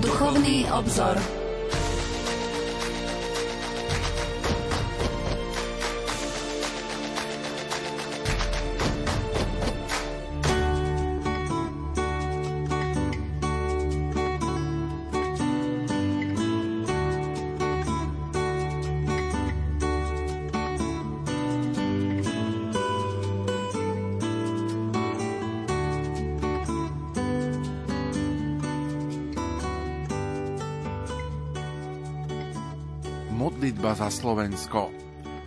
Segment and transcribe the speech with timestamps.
[0.00, 1.35] Duchovný obzor.
[33.96, 34.92] Za Slovensko.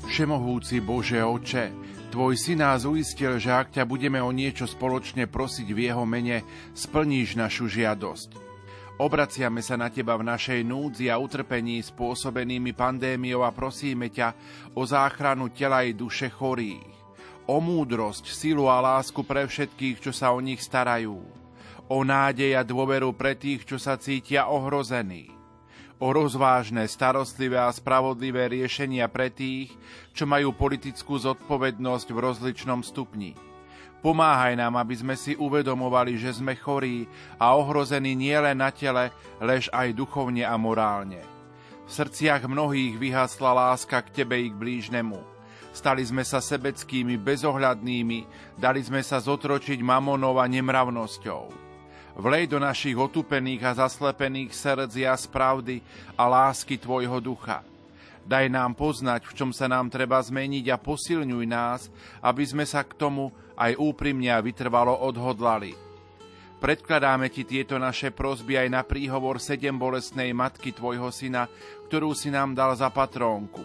[0.09, 1.69] Všemohúci Bože Oče,
[2.09, 6.41] Tvoj si nás uistil, že ak ťa budeme o niečo spoločne prosiť v Jeho mene,
[6.73, 8.33] splníš našu žiadosť.
[8.97, 14.33] Obraciame sa na Teba v našej núdzi a utrpení spôsobenými pandémiou a prosíme ťa
[14.73, 16.89] o záchranu tela i duše chorých,
[17.45, 21.21] o múdrosť, silu a lásku pre všetkých, čo sa o nich starajú,
[21.85, 25.38] o nádej a dôveru pre tých, čo sa cítia ohrození,
[25.99, 29.75] o rozvážne, starostlivé a spravodlivé riešenia pre tých,
[30.15, 33.35] čo majú politickú zodpovednosť v rozličnom stupni.
[33.99, 37.03] Pomáhaj nám, aby sme si uvedomovali, že sme chorí
[37.35, 39.11] a ohrození nielen na tele,
[39.43, 41.19] lež aj duchovne a morálne.
[41.83, 45.19] V srdciach mnohých vyhasla láska k Tebe i k blížnemu.
[45.75, 48.19] Stali sme sa sebeckými, bezohľadnými,
[48.55, 51.68] dali sme sa zotročiť mamonou a nemravnosťou.
[52.19, 55.79] Vlej do našich otupených a zaslepených srdc jas pravdy
[56.19, 57.63] a lásky Tvojho ducha.
[58.27, 61.87] Daj nám poznať, v čom sa nám treba zmeniť a posilňuj nás,
[62.19, 65.71] aby sme sa k tomu aj úprimne a vytrvalo odhodlali.
[66.59, 71.47] Predkladáme Ti tieto naše prosby aj na príhovor sedem bolestnej matky Tvojho syna,
[71.87, 73.63] ktorú si nám dal za patrónku.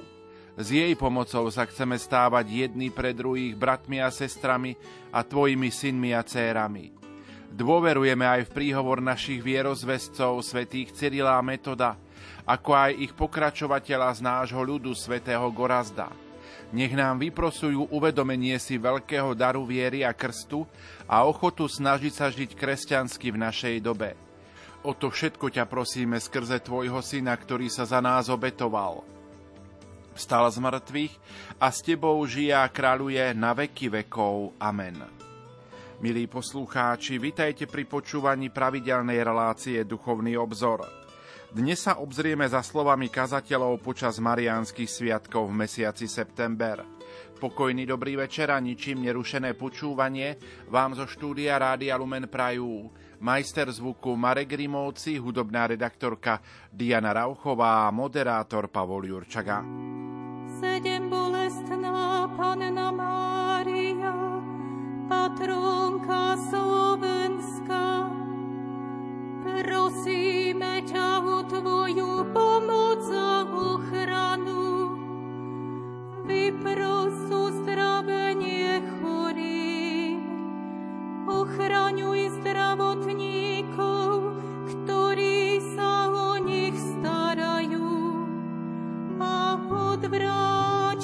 [0.54, 4.78] S jej pomocou sa chceme stávať jedni pre druhých bratmi a sestrami
[5.10, 7.03] a Tvojimi synmi a cérami.
[7.54, 11.94] Dôverujeme aj v príhovor našich vierozvescov, svätých Cyrila a Metoda,
[12.42, 16.10] ako aj ich pokračovateľa z nášho ľudu, svätého Gorazda.
[16.74, 20.66] Nech nám vyprosujú uvedomenie si veľkého daru viery a krstu
[21.06, 24.18] a ochotu snažiť sa žiť kresťansky v našej dobe.
[24.82, 29.06] O to všetko ťa prosíme skrze Tvojho Syna, ktorý sa za nás obetoval.
[30.18, 31.14] Vstal z mŕtvych
[31.62, 34.58] a s Tebou žije a kráľuje na veky vekov.
[34.58, 35.23] Amen.
[36.04, 40.84] Milí poslucháči, vitajte pri počúvaní pravidelnej relácie Duchovný obzor.
[41.48, 46.84] Dnes sa obzrieme za slovami kazateľov počas Mariánskych sviatkov v mesiaci september.
[47.40, 50.36] Pokojný dobrý večer a ničím nerušené počúvanie
[50.68, 52.92] vám zo štúdia Rádia Lumen Prajú.
[53.24, 59.64] Majster zvuku Marek Rimovci, hudobná redaktorka Diana Rauchová a moderátor Pavol Jurčaga.
[60.60, 63.43] Sedem bolestná Panna Mária,
[65.08, 68.08] patronka Slovenska.
[69.44, 74.96] Prosíme ťa o Tvoju pomoc a ochranu.
[76.24, 80.24] Vypros uzdravenie chorým.
[81.28, 84.08] Ochraňuj zdravotníkov,
[84.72, 87.92] ktorí sa o nich starajú.
[89.20, 91.00] A odvráť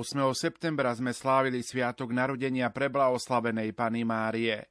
[0.00, 0.16] 8.
[0.32, 4.64] septembra sme slávili sviatok narodenia preblahoslavenej Pany Márie.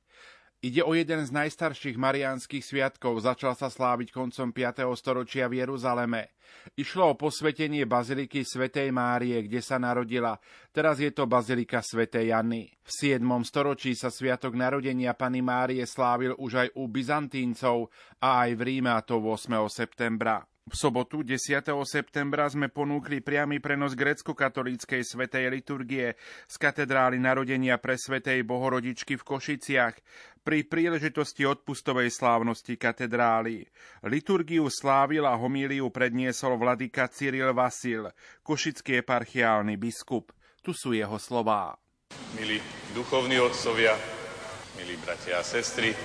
[0.59, 4.91] Ide o jeden z najstarších mariánskych sviatkov, začal sa sláviť koncom 5.
[4.99, 6.35] storočia v Jeruzaleme.
[6.75, 10.35] Išlo o posvetenie baziliky svätej Márie, kde sa narodila.
[10.75, 12.67] Teraz je to bazilika svätej Jany.
[12.83, 13.23] V 7.
[13.47, 17.87] storočí sa sviatok narodenia Pany Márie slávil už aj u Byzantíncov
[18.19, 19.63] a aj v Ríme, a to 8.
[19.71, 20.43] septembra.
[20.69, 21.65] V sobotu 10.
[21.81, 26.13] septembra sme ponúkli priamy prenos grecko-katolíckej svetej liturgie
[26.45, 29.97] z katedrály narodenia pre svetej Bohorodičky v Košiciach
[30.45, 33.65] pri príležitosti odpustovej slávnosti katedrály.
[34.05, 38.05] Liturgiu slávil a homíliu predniesol vladyka Cyril Vasil,
[38.45, 40.29] košický eparchiálny biskup.
[40.61, 41.73] Tu sú jeho slová.
[42.37, 42.61] Milí
[42.93, 43.97] duchovní otcovia,
[44.77, 45.97] milí bratia a sestry,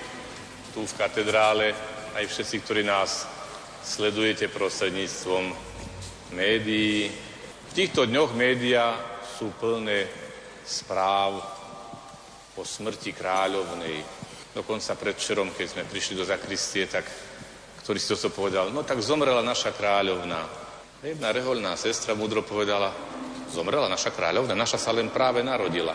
[0.73, 1.77] tu v katedrále,
[2.17, 3.44] aj všetci, ktorí nás
[3.85, 5.53] sledujete prostredníctvom
[6.33, 7.13] médií.
[7.69, 8.97] V týchto dňoch médiá
[9.37, 10.09] sú plné
[10.65, 11.45] správ
[12.57, 14.01] o smrti kráľovnej.
[14.57, 17.05] Dokonca predvčerom, keď sme prišli do zakristie, tak
[17.85, 20.41] ktorý si to povedal, no tak zomrela naša kráľovna.
[21.05, 22.89] Jedna reholná sestra mudro povedala,
[23.53, 25.93] zomrela naša kráľovna, naša sa len práve narodila.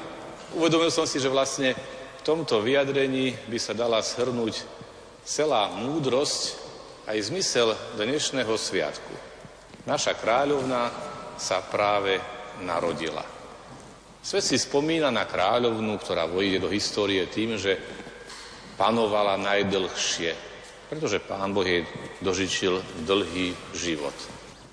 [0.54, 4.62] Uvedomil som si, že vlastne v tomto vyjadrení by sa dala shrnúť
[5.26, 6.59] celá múdrosť
[7.10, 9.14] aj zmysel dnešného sviatku.
[9.90, 10.94] Naša kráľovna
[11.42, 12.22] sa práve
[12.62, 13.26] narodila.
[14.22, 17.82] Svet si spomína na kráľovnú, ktorá vojde do histórie tým, že
[18.78, 20.38] panovala najdlhšie,
[20.86, 21.82] pretože pán Boh jej
[22.22, 24.14] dožičil dlhý život.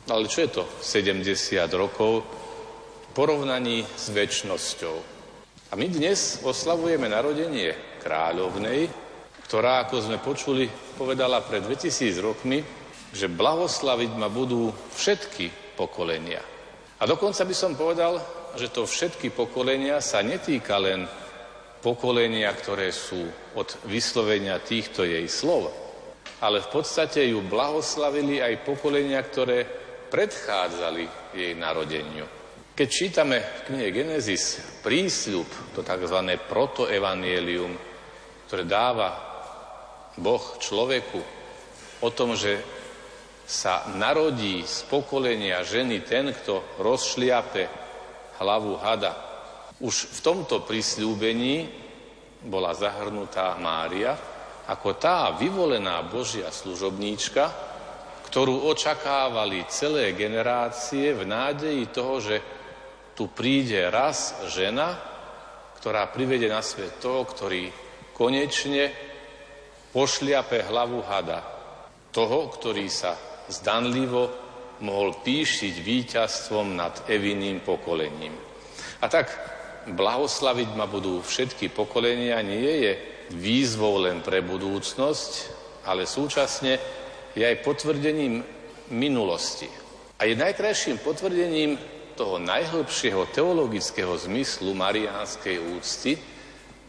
[0.05, 1.25] Ale čo je to 70
[1.73, 4.97] rokov v porovnaní s väčšnosťou?
[5.73, 9.06] A my dnes oslavujeme narodenie kráľovnej,
[9.46, 10.66] ktorá, ako sme počuli,
[10.98, 12.58] povedala pred 2000 rokmi,
[13.14, 16.43] že blahoslaviť ma budú všetky pokolenia.
[16.98, 18.19] A dokonca by som povedal,
[18.58, 21.06] že to všetky pokolenia sa netýka len
[21.78, 25.70] pokolenia, ktoré sú od vyslovenia týchto jej slov,
[26.43, 29.62] ale v podstate ju blahoslavili aj pokolenia, ktoré
[30.10, 32.26] predchádzali jej narodeniu.
[32.76, 36.19] Keď čítame v knihe Genesis prísľub, to tzv.
[36.50, 37.72] protoevanielium,
[38.50, 39.36] ktoré dáva
[40.17, 41.21] Boh človeku
[42.01, 42.61] o tom, že
[43.47, 47.65] sa narodí z pokolenia ženy ten, kto rozšliape
[48.43, 49.15] hlavu hada.
[49.79, 51.69] Už v tomto prisľúbení
[52.49, 54.37] bola zahrnutá Mária
[54.67, 57.45] ako tá vyvolená Božia služobníčka,
[58.27, 62.37] ktorú očakávali celé generácie v nádeji toho, že
[63.15, 64.99] tu príde raz žena,
[65.79, 67.71] ktorá privede na svet toho, ktorý
[68.11, 68.91] konečne
[69.96, 71.40] pošliape hlavu hada.
[72.12, 73.16] Toho, ktorý sa
[73.48, 74.28] zdanlivo
[74.84, 78.37] mohol píšiť víťazstvom nad Eviným pokolením.
[79.00, 79.32] A tak
[79.88, 82.93] blahoslaviť ma budú všetky pokolenia nie je
[83.40, 85.32] výzvou len pre budúcnosť,
[85.88, 86.76] ale súčasne
[87.32, 88.44] je aj potvrdením
[88.93, 89.69] minulosti.
[90.20, 91.81] A je najkrajším potvrdením
[92.20, 96.20] toho najhlbšieho teologického zmyslu mariánskej úcty,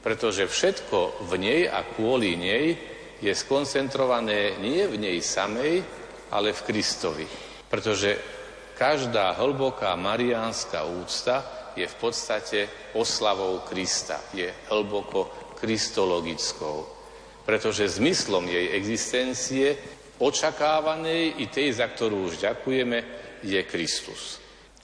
[0.04, 5.81] pretože všetko v nej a kvôli nej je skoncentrované nie v nej samej,
[6.31, 7.28] ale v Kristovi.
[7.68, 8.18] Pretože
[8.78, 12.60] každá hlboká mariánska úcta je v podstate
[12.98, 16.86] oslavou Krista, je hlboko kristologickou.
[17.46, 19.78] Pretože zmyslom jej existencie
[20.18, 22.98] očakávanej i tej, za ktorú už ďakujeme,
[23.46, 24.42] je Kristus.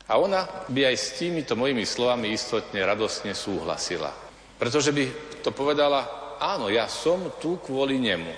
[0.10, 4.14] A ona by aj s týmito mojimi slovami istotne radosne súhlasila.
[4.62, 5.04] Pretože by
[5.42, 8.36] to povedala, áno, ja som tu kvôli nemu.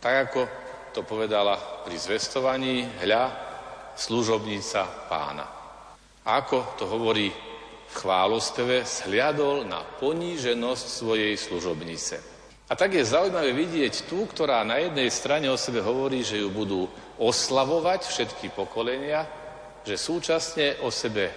[0.00, 0.40] Tak ako
[0.96, 3.28] to povedala pri zvestovaní, hľa,
[3.92, 5.46] služobnica pána.
[6.24, 7.28] Ako to hovorí
[7.92, 12.32] v chválospeve, sliadol na poníženosť svojej služobnice.
[12.68, 16.48] A tak je zaujímavé vidieť tú, ktorá na jednej strane o sebe hovorí, že ju
[16.48, 16.88] budú
[17.20, 19.28] oslavovať všetky pokolenia,
[19.84, 21.28] že súčasne o sebe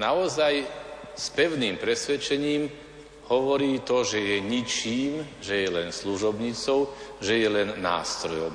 [0.00, 0.64] naozaj
[1.12, 2.87] s pevným presvedčením
[3.28, 6.88] hovorí to, že je ničím, že je len služobnicou,
[7.20, 8.52] že je len nástrojom.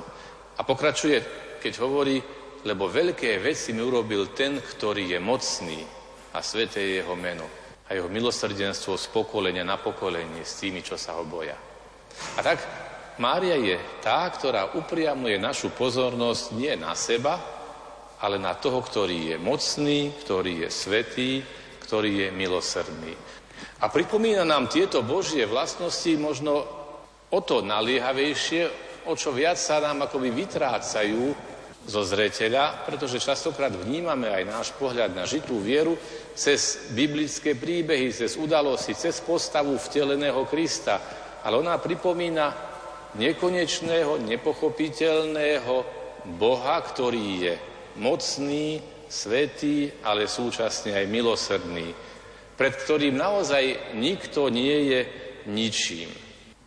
[0.57, 1.17] A pokračuje,
[1.61, 2.17] keď hovorí,
[2.63, 5.79] lebo veľké veci mi urobil ten, ktorý je mocný
[6.33, 7.45] a sveté je jeho meno
[7.83, 11.55] a jeho milosrdenstvo z pokolenia na pokolenie s tými, čo sa ho boja.
[12.37, 12.63] A tak
[13.19, 17.37] Mária je tá, ktorá upriamuje našu pozornosť nie na seba,
[18.23, 21.31] ale na toho, ktorý je mocný, ktorý je svetý,
[21.83, 23.13] ktorý je milosrdný.
[23.83, 26.63] A pripomína nám tieto Božie vlastnosti možno
[27.33, 28.61] o to naliehavejšie,
[29.09, 31.35] o čo viac sa nám akoby vytrácajú
[31.83, 35.99] zo zreteľa, pretože častokrát vnímame aj náš pohľad na žitú vieru
[36.31, 41.01] cez biblické príbehy, cez udalosti, cez postavu vteleného Krista,
[41.43, 42.55] ale ona pripomína
[43.19, 45.75] nekonečného, nepochopiteľného
[46.39, 47.53] Boha, ktorý je
[47.99, 48.79] mocný,
[49.11, 51.93] svetý, ale súčasne aj milosrdný,
[52.53, 55.01] pred ktorým naozaj nikto nie je
[55.49, 56.09] ničím.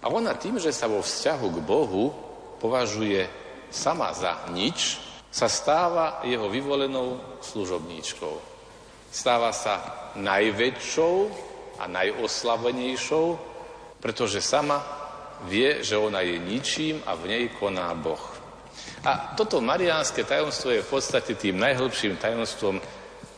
[0.03, 2.05] A ona tým, že sa vo vzťahu k Bohu
[2.63, 3.27] považuje
[3.73, 8.35] sama za nič, sa stáva jeho vyvolenou služobníčkou.
[9.13, 11.17] Stáva sa najväčšou
[11.81, 13.57] a najoslavenejšou
[14.01, 14.85] pretože sama
[15.51, 18.23] vie, že ona je ničím a v nej koná Boh.
[19.03, 22.79] A toto mariánske tajomstvo je v podstate tým najhlbším tajomstvom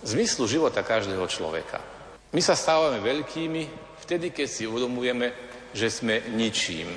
[0.04, 1.80] zmyslu života každého človeka.
[2.28, 3.62] My sa stávame veľkými
[4.04, 5.32] vtedy, keď si uvedomujeme,
[5.72, 6.88] že sme ničím.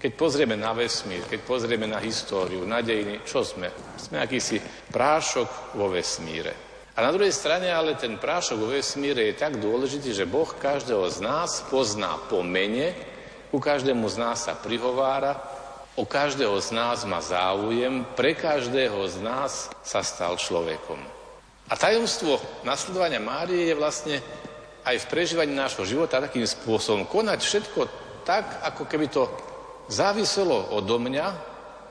[0.00, 3.68] Keď pozrieme na vesmír, keď pozrieme na históriu, na dejiny, čo sme?
[4.00, 4.56] Sme akýsi
[4.88, 6.56] prášok vo vesmíre.
[6.96, 11.04] A na druhej strane ale ten prášok vo vesmíre je tak dôležitý, že Boh každého
[11.12, 12.96] z nás pozná po mene
[13.50, 15.34] ku každému z nás sa prihovára,
[15.98, 21.02] o každého z nás má záujem, pre každého z nás sa stal človekom.
[21.66, 24.16] A tajomstvo nasledovania Márie je vlastne
[24.90, 27.80] aj v prežívaní nášho života takým spôsobom konať všetko
[28.26, 29.30] tak, ako keby to
[29.86, 31.26] záviselo odo mňa,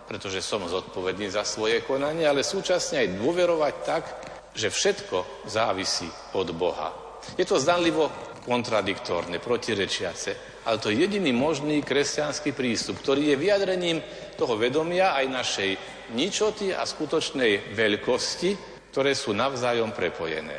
[0.08, 4.04] pretože som zodpovedný za svoje konanie, ale súčasne aj dôverovať tak,
[4.52, 6.92] že všetko závisí od Boha.
[7.38, 8.10] Je to zdanlivo
[8.44, 13.98] kontradiktórne, protirečiace, ale to je jediný možný kresťanský prístup, ktorý je vyjadrením
[14.36, 15.72] toho vedomia aj našej
[16.18, 18.50] ničoty a skutočnej veľkosti,
[18.90, 20.58] ktoré sú navzájom prepojené.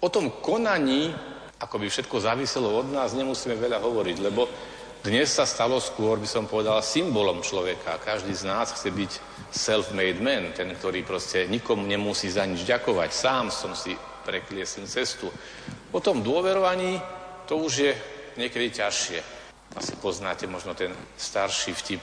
[0.00, 1.12] O tom konaní
[1.62, 4.50] ako by všetko záviselo od nás, nemusíme veľa hovoriť, lebo
[5.02, 8.02] dnes sa stalo skôr, by som povedal, symbolom človeka.
[8.02, 9.12] Každý z nás chce byť
[9.50, 13.10] self-made man, ten, ktorý proste nikomu nemusí za nič ďakovať.
[13.10, 15.26] Sám som si prekliesl cestu.
[15.90, 17.02] O tom dôverovaní
[17.50, 17.92] to už je
[18.38, 19.18] niekedy ťažšie.
[19.74, 22.02] Asi poznáte možno ten starší vtip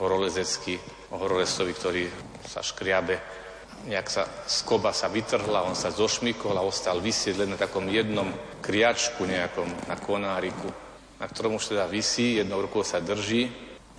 [0.00, 0.80] horolezecký
[1.12, 2.02] o horolesovi, ktorý
[2.48, 3.20] sa škriabe
[3.86, 8.26] nejak sa skoba sa vytrhla, on sa zošmykol a ostal vysieť len na takom jednom
[8.58, 10.66] kriačku nejakom, na konáriku,
[11.18, 13.46] na ktorom už teda vysí, jednou rukou sa drží,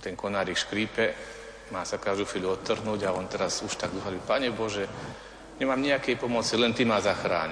[0.00, 1.12] ten konárik škrípe,
[1.70, 4.84] má sa každú chvíľu odtrhnúť a on teraz už tak hovorí, Pane Bože,
[5.62, 7.50] nemám nejakej pomoci, len Ty ma zachráň.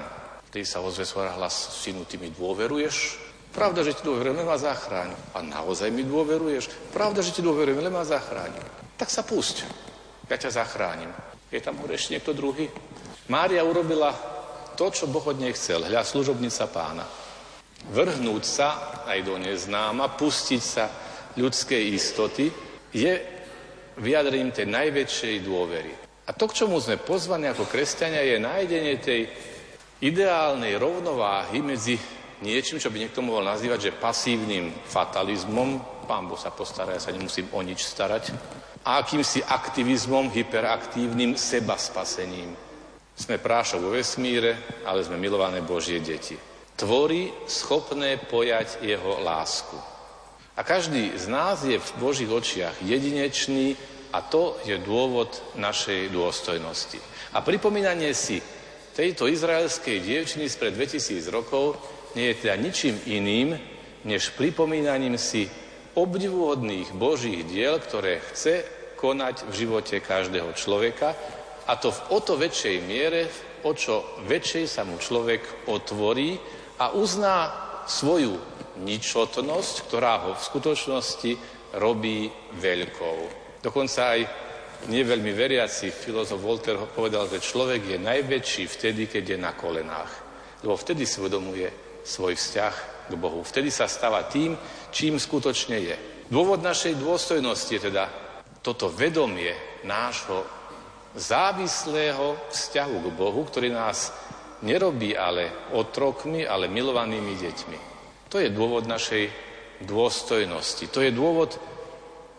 [0.49, 3.29] Ty sa ozve svoj hlas, synu, Ty mi dôveruješ?
[3.49, 5.09] Pravda, že ti dôverujem, len ma zachráň.
[5.33, 6.93] A naozaj mi dôveruješ?
[6.93, 8.53] Pravda, že ti dôverujem, len ma zachráň.
[8.97, 9.65] Tak sa pusť,
[10.27, 11.09] ja ťa zachránim.
[11.49, 12.69] Je tam hore ešte niekto druhý?
[13.29, 14.13] Mária urobila
[14.77, 15.85] to, čo Boh od nej chcel.
[15.85, 17.05] Hľa služobnica pána.
[17.89, 18.67] Vrhnúť sa
[19.09, 20.85] aj do neznáma, pustiť sa
[21.35, 22.51] ľudskej istoty
[22.93, 23.13] je
[23.99, 25.93] vyjadrením tej najväčšej dôvery.
[26.29, 29.21] A to, k čomu sme pozvaní ako kresťania, je nájdenie tej
[30.05, 31.97] ideálnej rovnováhy medzi
[32.45, 37.13] niečím, čo by niekto mohol nazývať, že pasívnym fatalizmom, pán Boh sa postará, ja sa
[37.13, 38.33] nemusím o nič starať,
[38.81, 42.57] a akýmsi aktivizmom, hyperaktívnym seba spasením.
[43.13, 46.33] Sme prášok vo vesmíre, ale sme milované Božie deti.
[46.73, 49.77] Tvorí schopné pojať jeho lásku.
[50.57, 53.77] A každý z nás je v Božích očiach jedinečný
[54.09, 56.97] a to je dôvod našej dôstojnosti.
[57.35, 58.41] A pripomínanie si
[58.97, 61.77] tejto izraelskej dievčiny spred 2000 rokov
[62.17, 63.59] nie je teda ničím iným,
[64.07, 65.45] než pripomínaním si
[65.95, 68.65] obdivuhodných Božích diel, ktoré chce
[68.99, 71.15] konať v živote každého človeka
[71.69, 73.21] a to v o to väčšej miere,
[73.63, 76.35] o čo väčšej sa mu človek otvorí
[76.79, 77.53] a uzná
[77.87, 78.37] svoju
[78.79, 81.31] ničotnosť, ktorá ho v skutočnosti
[81.75, 83.19] robí veľkou.
[83.59, 84.21] Dokonca aj
[84.87, 90.11] neveľmi veriaci filozof Voltaire povedal, že človek je najväčší vtedy, keď je na kolenách.
[90.63, 91.67] Lebo vtedy si uvedomuje
[92.07, 92.75] svoj vzťah
[93.11, 93.43] k Bohu.
[93.43, 94.55] Vtedy sa stáva tým,
[94.91, 95.95] čím skutočne je.
[96.29, 98.05] Dôvod našej dôstojnosti je teda
[98.61, 100.45] toto vedomie nášho
[101.17, 104.13] závislého vzťahu k Bohu, ktorý nás
[104.61, 107.77] nerobí ale otrokmi, ale milovanými deťmi.
[108.29, 109.25] To je dôvod našej
[109.89, 110.85] dôstojnosti.
[110.91, 111.57] To je dôvod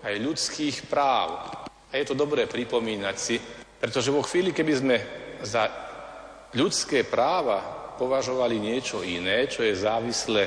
[0.06, 1.50] aj ľudských práv.
[1.90, 3.36] A je to dobré pripomínať si,
[3.80, 4.96] pretože vo chvíli, keby sme
[5.42, 5.66] za
[6.54, 7.58] ľudské práva
[7.98, 10.42] považovali niečo iné, čo je závislé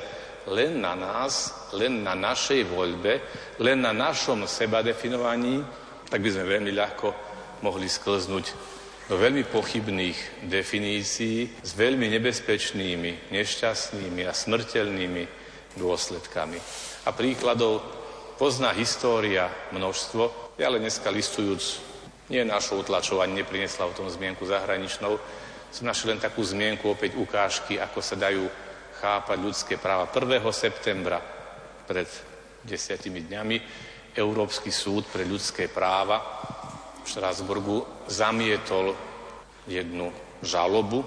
[0.51, 3.13] len na nás, len na našej voľbe,
[3.63, 5.63] len na našom seba definovaní,
[6.09, 7.07] tak by sme veľmi ľahko
[7.63, 8.45] mohli sklznúť
[9.07, 15.23] do veľmi pochybných definícií s veľmi nebezpečnými, nešťastnými a smrteľnými
[15.75, 16.59] dôsledkami.
[17.03, 17.83] A príkladov
[18.39, 21.83] pozná história množstvo, ale dneska listujúc,
[22.31, 25.19] nie našou utlačou, ani neprinesla o tom zmienku zahraničnou,
[25.73, 28.45] som našiel len takú zmienku, opäť ukážky, ako sa dajú
[29.03, 30.07] chápať ľudské práva.
[30.07, 30.39] 1.
[30.55, 31.19] septembra
[31.83, 32.07] pred
[32.63, 33.57] desiatimi dňami
[34.15, 36.23] Európsky súd pre ľudské práva
[37.03, 38.95] v Štrásburgu zamietol
[39.67, 40.07] jednu
[40.39, 41.03] žalobu,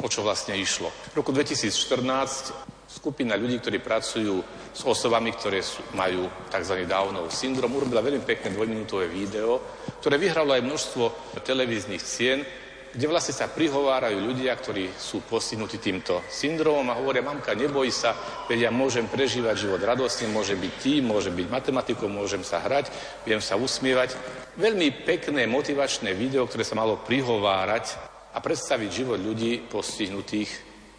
[0.00, 0.88] o čo vlastne išlo.
[1.12, 4.40] V roku 2014 skupina ľudí, ktorí pracujú
[4.72, 6.88] s osobami, ktoré sú, majú tzv.
[6.88, 9.60] Downov syndrom, urobila veľmi pekné dvojminútové video,
[10.00, 11.04] ktoré vyhralo aj množstvo
[11.44, 12.40] televíznych cien
[12.92, 18.12] kde vlastne sa prihovárajú ľudia, ktorí sú postihnutí týmto syndromom a hovoria, mamka, neboj sa,
[18.44, 22.92] veď ja môžem prežívať život radostne, môže byť tým, môže byť matematikou, môžem sa hrať,
[23.24, 24.12] viem sa usmievať.
[24.60, 27.96] Veľmi pekné motivačné video, ktoré sa malo prihovárať
[28.36, 30.50] a predstaviť život ľudí postihnutých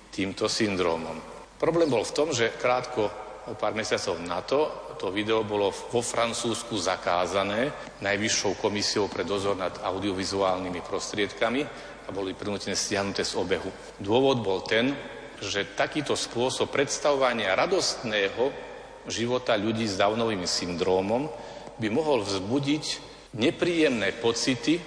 [0.10, 1.18] týmto syndromom.
[1.62, 3.10] Problém bol v tom, že krátko
[3.50, 9.60] o pár mesiacov na to, to video bolo vo Francúzsku zakázané Najvyššou komisiou pre dozor
[9.60, 11.62] nad audiovizuálnymi prostriedkami
[12.08, 13.68] a boli prinútené stiahnuté z obehu.
[14.00, 14.96] Dôvod bol ten,
[15.44, 18.48] že takýto spôsob predstavovania radostného
[19.12, 21.28] života ľudí s Downovým syndrómom
[21.84, 22.86] by mohol vzbudiť
[23.36, 24.80] nepríjemné pocity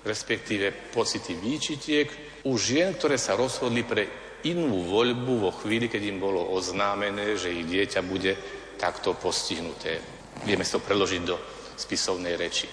[0.00, 2.08] respektíve pocity výčitiek
[2.48, 4.08] u žien, ktoré sa rozhodli pre
[4.48, 8.32] inú voľbu vo chvíli, keď im bolo oznámené, že ich dieťa bude
[8.80, 10.00] takto postihnuté.
[10.48, 11.36] Vieme to preložiť do
[11.76, 12.64] spisovnej reči.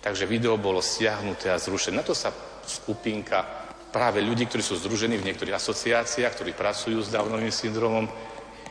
[0.00, 2.00] Takže video bolo stiahnuté a zrušené.
[2.00, 2.28] Na to sa
[2.64, 8.06] skupinka práve ľudí, ktorí sú združení v niektorých asociáciách, ktorí pracujú s Downovým syndromom,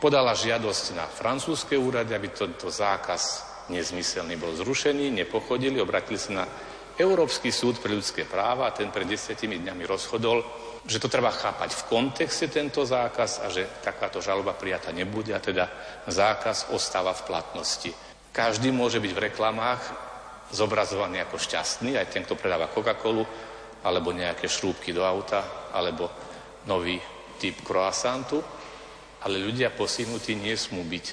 [0.00, 6.44] podala žiadosť na francúzske úrady, aby tento zákaz nezmyselný bol zrušený, nepochodili, obratili sa na
[6.96, 10.42] Európsky súd pre ľudské práva a ten pred desiatimi dňami rozhodol,
[10.86, 15.40] že to treba chápať v kontexte tento zákaz a že takáto žaloba prijata nebude a
[15.40, 15.68] teda
[16.08, 17.90] zákaz ostáva v platnosti.
[18.32, 19.82] Každý môže byť v reklamách
[20.50, 23.24] zobrazovaný ako šťastný, aj ten, kto predáva Coca-Colu,
[23.84, 26.10] alebo nejaké šrúbky do auta, alebo
[26.68, 27.00] nový
[27.40, 28.40] typ croissantu,
[29.24, 31.06] ale ľudia postihnutí nesmú byť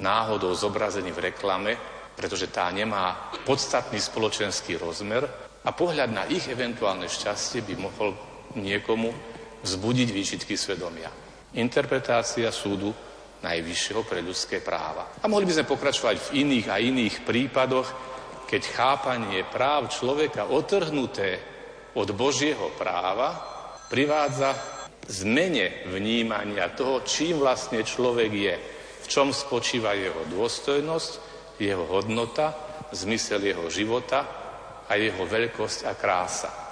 [0.00, 1.72] náhodou zobrazení v reklame,
[2.16, 5.24] pretože tá nemá podstatný spoločenský rozmer
[5.64, 8.10] a pohľad na ich eventuálne šťastie by mohol
[8.56, 9.12] niekomu
[9.64, 11.10] vzbudiť výčitky svedomia.
[11.58, 12.94] Interpretácia súdu
[13.38, 15.14] Najvyššieho pre ľudské práva.
[15.22, 17.88] A mohli by sme pokračovať v iných a iných prípadoch,
[18.50, 21.38] keď chápanie práv človeka otrhnuté
[21.94, 23.38] od Božieho práva
[23.86, 24.58] privádza
[25.06, 28.54] zmene vnímania toho, čím vlastne človek je,
[29.02, 31.10] v čom spočíva jeho dôstojnosť,
[31.62, 32.58] jeho hodnota,
[32.90, 34.26] zmysel jeho života
[34.90, 36.67] a jeho veľkosť a krása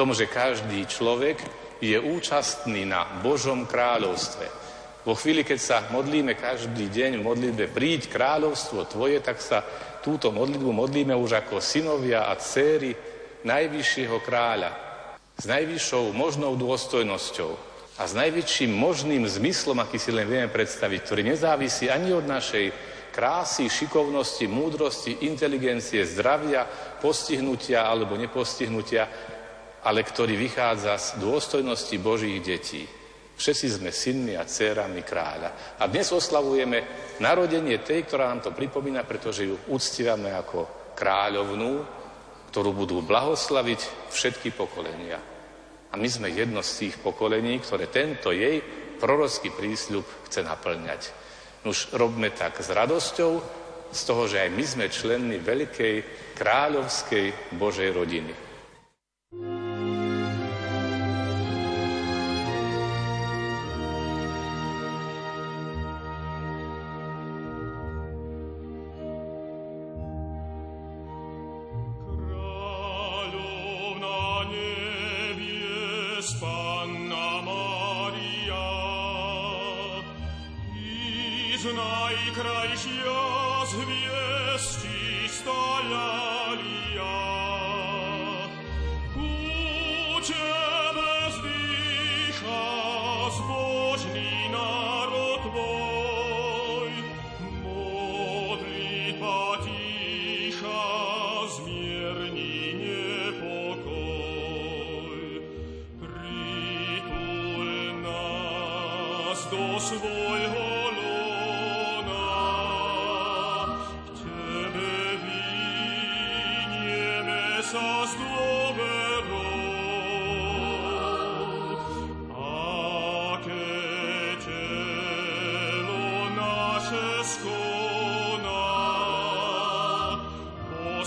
[0.00, 1.36] tom, že každý človek
[1.76, 4.48] je účastný na Božom kráľovstve.
[5.04, 9.60] Vo chvíli, keď sa modlíme každý deň v modlitbe príď kráľovstvo Tvoje, tak sa
[10.00, 12.96] túto modlitbu modlíme už ako synovia a céry
[13.44, 14.72] najvyššieho kráľa
[15.36, 17.52] s najvyššou možnou dôstojnosťou
[18.00, 22.72] a s najväčším možným zmyslom, aký si len vieme predstaviť, ktorý nezávisí ani od našej
[23.12, 26.64] krásy, šikovnosti, múdrosti, inteligencie, zdravia,
[27.04, 29.04] postihnutia alebo nepostihnutia,
[29.84, 32.84] ale ktorý vychádza z dôstojnosti Božích detí.
[33.40, 35.80] Všetci sme synmi a dcerami kráľa.
[35.80, 36.84] A dnes oslavujeme
[37.24, 41.80] narodenie tej, ktorá nám to pripomína, pretože ju uctívame ako kráľovnú,
[42.52, 45.16] ktorú budú blahoslaviť všetky pokolenia.
[45.90, 48.60] A my sme jedno z tých pokolení, ktoré tento jej
[49.00, 51.02] prorocký prísľub chce naplňať.
[51.64, 53.32] Už robme tak s radosťou,
[53.90, 55.94] z toho, že aj my sme členmi veľkej
[56.36, 58.49] kráľovskej Božej rodiny.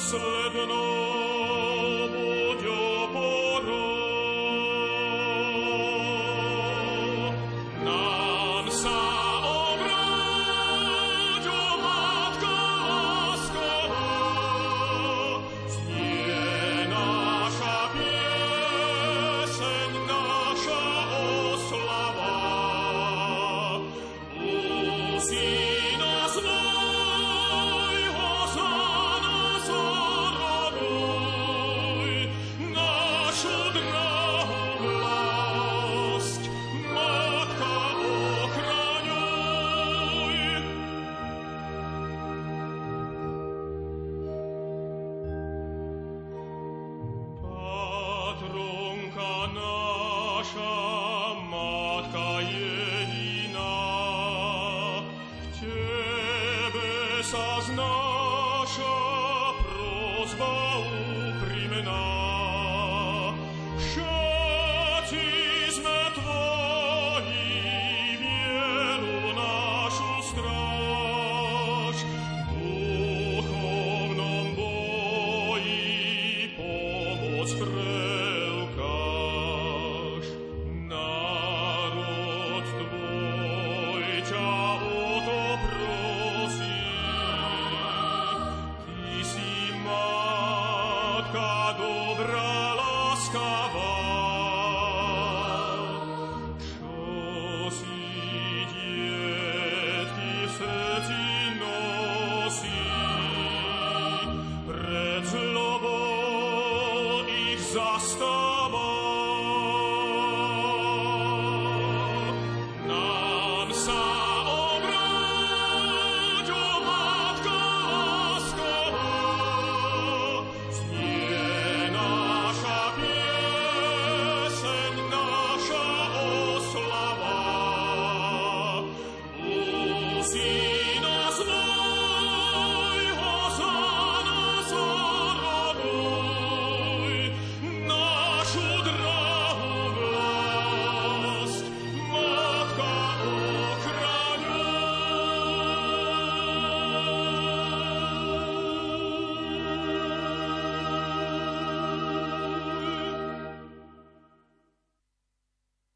[0.03, 1.22] sled and.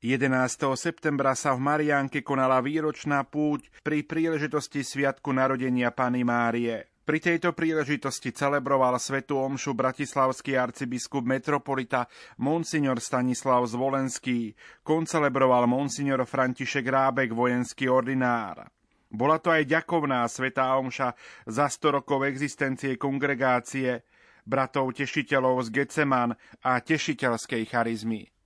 [0.08, 0.72] 11.
[0.80, 6.88] septembra sa v Mariánke konala výročná púť pri príležitosti Sviatku narodenia Pany Márie.
[7.04, 12.08] Pri tejto príležitosti celebroval svetu omšu bratislavský arcibiskup metropolita
[12.40, 18.64] Monsignor Stanislav Zvolenský, koncelebroval Monsignor František Rábek, vojenský ordinár.
[19.12, 21.20] Bola to aj ďakovná svetá omša
[21.52, 24.08] za 100 rokov existencie kongregácie,
[24.48, 26.32] bratov tešiteľov z Geceman
[26.64, 28.37] a tešiteľskej charizmy.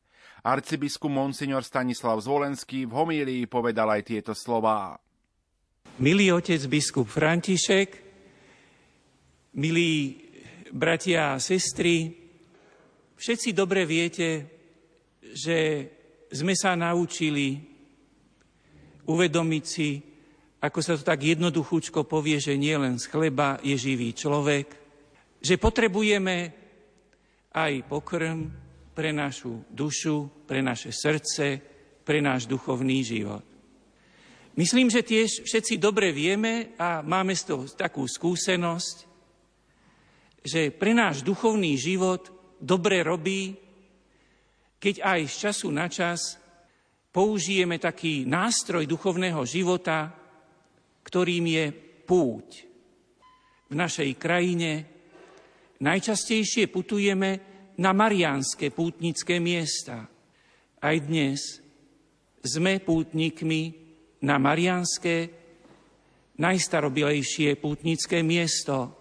[0.42, 4.98] Arcibiskup Monsignor Stanislav Zvolenský v homílii povedal aj tieto slová.
[6.02, 7.90] Milý otec biskup František,
[9.54, 10.18] milí
[10.74, 12.10] bratia a sestry,
[13.22, 14.50] všetci dobre viete,
[15.22, 15.86] že
[16.34, 17.62] sme sa naučili
[19.06, 20.02] uvedomiť si,
[20.58, 24.74] ako sa to tak jednoduchúčko povie, že nie len z chleba je živý človek,
[25.38, 26.50] že potrebujeme
[27.54, 28.61] aj pokrm,
[29.02, 31.58] pre našu dušu, pre naše srdce,
[32.06, 33.42] pre náš duchovný život.
[34.54, 38.98] Myslím, že tiež všetci dobre vieme a máme z toho takú skúsenosť,
[40.46, 42.30] že pre náš duchovný život
[42.62, 43.58] dobre robí,
[44.78, 46.38] keď aj z času na čas
[47.10, 50.14] použijeme taký nástroj duchovného života,
[51.02, 51.66] ktorým je
[52.06, 52.48] púť.
[53.66, 54.86] V našej krajine
[55.82, 60.10] najčastejšie putujeme na mariánske pútnické miesta.
[60.82, 61.62] Aj dnes
[62.42, 63.78] sme pútnikmi
[64.26, 65.30] na mariánske
[66.42, 68.98] najstarobilejšie pútnické miesto.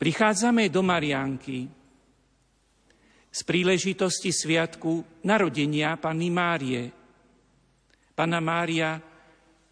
[0.00, 1.68] Prichádzame do Marianky
[3.32, 6.90] z príležitosti sviatku narodenia Panny Márie.
[8.12, 8.98] Panna Mária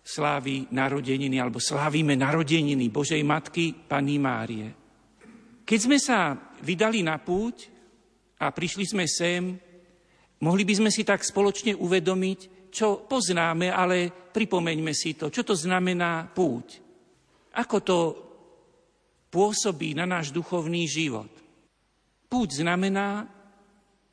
[0.00, 4.68] slávi narodeniny, alebo slávime narodeniny Božej Matky Panny Márie.
[5.62, 7.68] Keď sme sa vydali na púť
[8.40, 9.56] a prišli sme sem,
[10.40, 15.58] mohli by sme si tak spoločne uvedomiť, čo poznáme, ale pripomeňme si to, čo to
[15.58, 16.78] znamená púť.
[17.58, 17.98] Ako to
[19.30, 21.30] pôsobí na náš duchovný život.
[22.30, 23.26] Púť znamená,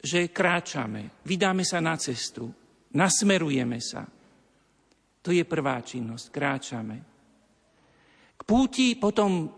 [0.01, 2.49] že kráčame, vydáme sa na cestu,
[2.93, 4.05] nasmerujeme sa.
[5.21, 6.97] To je prvá činnosť, kráčame.
[8.37, 9.49] K púti potom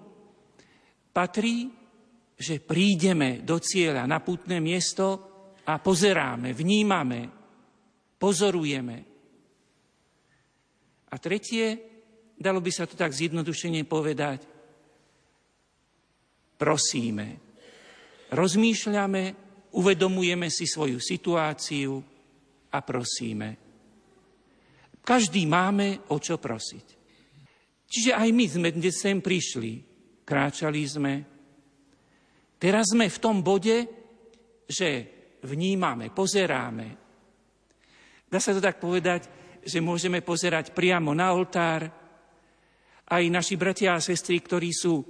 [1.12, 1.79] patrí
[2.39, 5.28] že prídeme do cieľa na putné miesto
[5.67, 7.28] a pozeráme, vnímame,
[8.15, 8.97] pozorujeme.
[11.12, 11.67] A tretie,
[12.39, 14.39] dalo by sa to tak zjednodušene povedať,
[16.56, 17.28] prosíme,
[18.32, 19.23] rozmýšľame,
[19.75, 21.99] uvedomujeme si svoju situáciu
[22.71, 23.49] a prosíme.
[25.04, 26.88] Každý máme o čo prosiť.
[27.89, 29.82] Čiže aj my sme dnes sem prišli,
[30.21, 31.13] kráčali sme,
[32.60, 33.88] Teraz sme v tom bode,
[34.67, 34.89] že
[35.48, 36.88] vnímame, pozeráme.
[38.28, 39.32] Dá sa to tak povedať,
[39.63, 41.88] že môžeme pozerať priamo na oltár.
[43.10, 45.02] Aj naši bratia a sestry, ktorí sú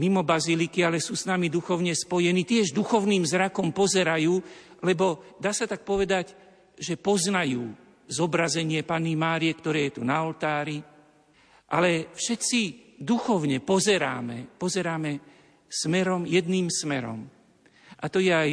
[0.00, 4.34] mimo baziliky, ale sú s nami duchovne spojení, tiež duchovným zrakom pozerajú,
[4.82, 6.34] lebo dá sa tak povedať,
[6.74, 7.70] že poznajú
[8.10, 10.82] zobrazenie Pany Márie, ktoré je tu na oltári,
[11.70, 12.60] ale všetci
[12.98, 15.33] duchovne pozeráme, pozeráme
[15.74, 17.26] smerom, jedným smerom.
[17.98, 18.50] A to je aj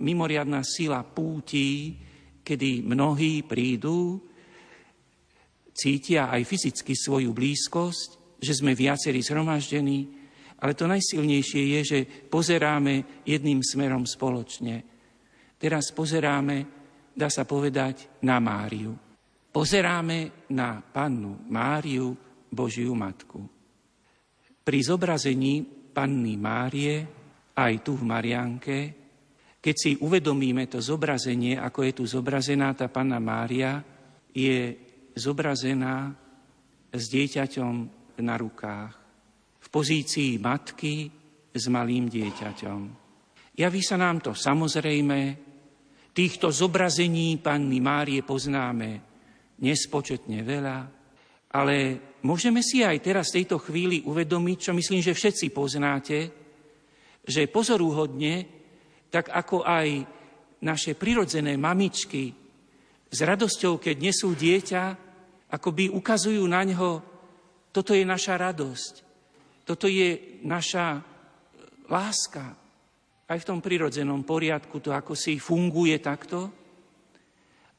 [0.00, 1.98] mimoriadná sila púti,
[2.40, 4.16] kedy mnohí prídu,
[5.72, 10.08] cítia aj fyzicky svoju blízkosť, že sme viacerí zhromaždení,
[10.62, 11.98] ale to najsilnejšie je, že
[12.30, 14.86] pozeráme jedným smerom spoločne.
[15.58, 16.56] Teraz pozeráme,
[17.14, 18.94] dá sa povedať, na Máriu.
[19.50, 22.14] Pozeráme na pannu Máriu,
[22.46, 23.42] Božiu Matku.
[24.62, 27.04] Pri zobrazení Panny Márie,
[27.52, 28.78] aj tu v Marianke,
[29.62, 33.78] keď si uvedomíme to zobrazenie, ako je tu zobrazená tá Panna Mária,
[34.34, 34.74] je
[35.14, 36.10] zobrazená
[36.90, 37.74] s dieťaťom
[38.26, 38.92] na rukách,
[39.62, 41.06] v pozícii matky
[41.52, 42.80] s malým dieťaťom.
[43.54, 45.18] Javí sa nám to samozrejme,
[46.10, 48.90] týchto zobrazení Panny Márie poznáme
[49.62, 50.78] nespočetne veľa,
[51.54, 51.76] ale
[52.22, 56.18] môžeme si aj teraz v tejto chvíli uvedomiť, čo myslím, že všetci poznáte,
[57.22, 58.46] že pozorúhodne,
[59.12, 59.86] tak ako aj
[60.62, 62.32] naše prirodzené mamičky
[63.12, 64.82] s radosťou, keď nesú dieťa,
[65.52, 67.04] akoby ukazujú na ňo,
[67.74, 68.92] toto je naša radosť,
[69.68, 71.02] toto je naša
[71.92, 72.56] láska.
[73.28, 76.52] Aj v tom prirodzenom poriadku to ako si funguje takto.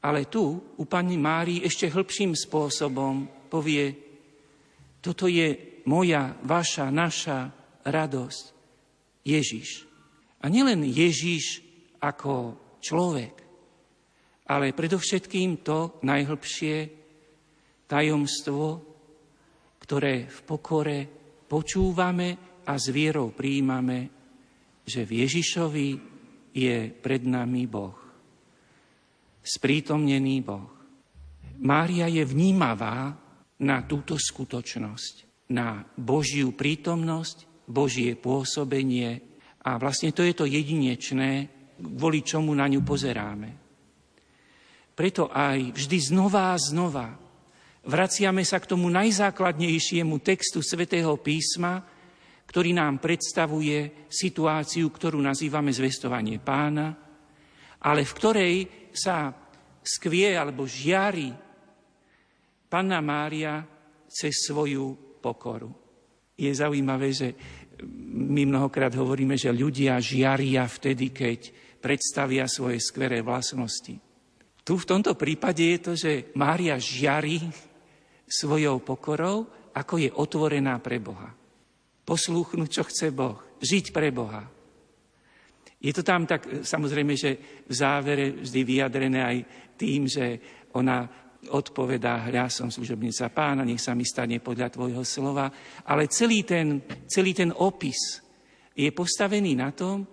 [0.04, 4.03] Ale tu u pani Márii ešte hĺbším spôsobom povie,
[5.04, 7.52] toto je moja, vaša, naša
[7.84, 8.54] radosť.
[9.24, 9.88] Ježiš.
[10.44, 11.64] A nielen Ježiš
[12.04, 13.34] ako človek,
[14.44, 16.76] ale predovšetkým to najhlbšie
[17.88, 18.84] tajomstvo,
[19.80, 20.98] ktoré v pokore
[21.48, 24.12] počúvame a s vierou príjmame,
[24.84, 25.88] že v Ježišovi
[26.52, 27.96] je pred nami Boh.
[29.40, 30.68] Sprítomnený Boh.
[31.64, 33.16] Mária je vnímavá
[33.62, 39.22] na túto skutočnosť, na Božiu prítomnosť, Božie pôsobenie
[39.64, 41.48] a vlastne to je to jedinečné,
[41.80, 43.50] kvôli čomu na ňu pozeráme.
[44.94, 47.18] Preto aj vždy znova a znova
[47.84, 51.84] vraciame sa k tomu najzákladnejšiemu textu svätého písma,
[52.48, 56.94] ktorý nám predstavuje situáciu, ktorú nazývame zvestovanie pána,
[57.84, 58.54] ale v ktorej
[58.94, 59.32] sa
[59.84, 61.43] skvie alebo žiari
[62.74, 63.62] Panna Mária
[64.10, 65.70] cez svoju pokoru.
[66.34, 67.30] Je zaujímavé, že
[68.18, 73.94] my mnohokrát hovoríme, že ľudia žiaria vtedy, keď predstavia svoje skveré vlastnosti.
[74.66, 77.46] Tu v tomto prípade je to, že Mária žiari
[78.26, 81.30] svojou pokorou, ako je otvorená pre Boha.
[82.02, 83.38] Poslúchnuť, čo chce Boh.
[83.62, 84.50] Žiť pre Boha.
[85.78, 89.38] Je to tam tak, samozrejme, že v závere vždy vyjadrené aj
[89.78, 90.26] tým, že
[90.74, 95.50] ona odpovedá, hľa som služobnica pána, nech sa mi stane podľa tvojho slova.
[95.84, 98.22] Ale celý ten, celý ten opis
[98.74, 100.06] je postavený na tom,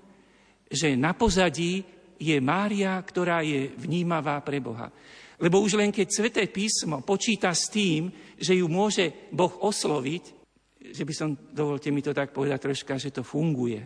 [0.72, 1.84] že na pozadí
[2.22, 4.88] je Mária, ktorá je vnímavá pre Boha.
[5.42, 10.24] Lebo už len keď Sveté písmo počíta s tým, že ju môže Boh osloviť,
[10.94, 13.82] že by som, dovolte mi to tak povedať troška, že to funguje.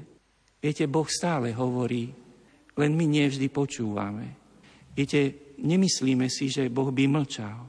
[0.60, 2.12] Viete, Boh stále hovorí,
[2.76, 4.45] len my nevždy počúvame.
[4.96, 7.68] Viete, nemyslíme si, že Boh by mlčal.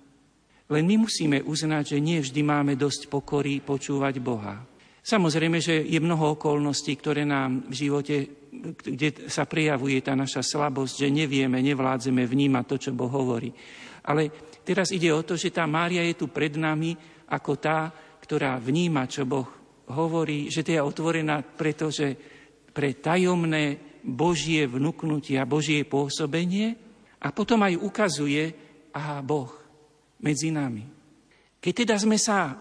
[0.71, 4.63] Len my musíme uznať, že nie vždy máme dosť pokory počúvať Boha.
[5.07, 8.17] Samozrejme, že je mnoho okolností, ktoré nám v živote,
[8.83, 13.55] kde sa prejavuje tá naša slabosť, že nevieme, nevládzeme vnímať to, čo Boh hovorí.
[14.07, 14.31] Ale
[14.67, 16.99] teraz ide o to, že tá Mária je tu pred nami
[17.31, 19.47] ako tá, ktorá vníma, čo Boh
[19.95, 22.19] hovorí, že to je otvorená, pretože
[22.75, 26.86] pre tajomné Božie vnúknutie a Božie pôsobenie
[27.27, 28.55] a potom aj ukazuje,
[28.95, 29.51] aha, Boh
[30.23, 30.87] medzi nami.
[31.59, 32.55] Keď teda sme sa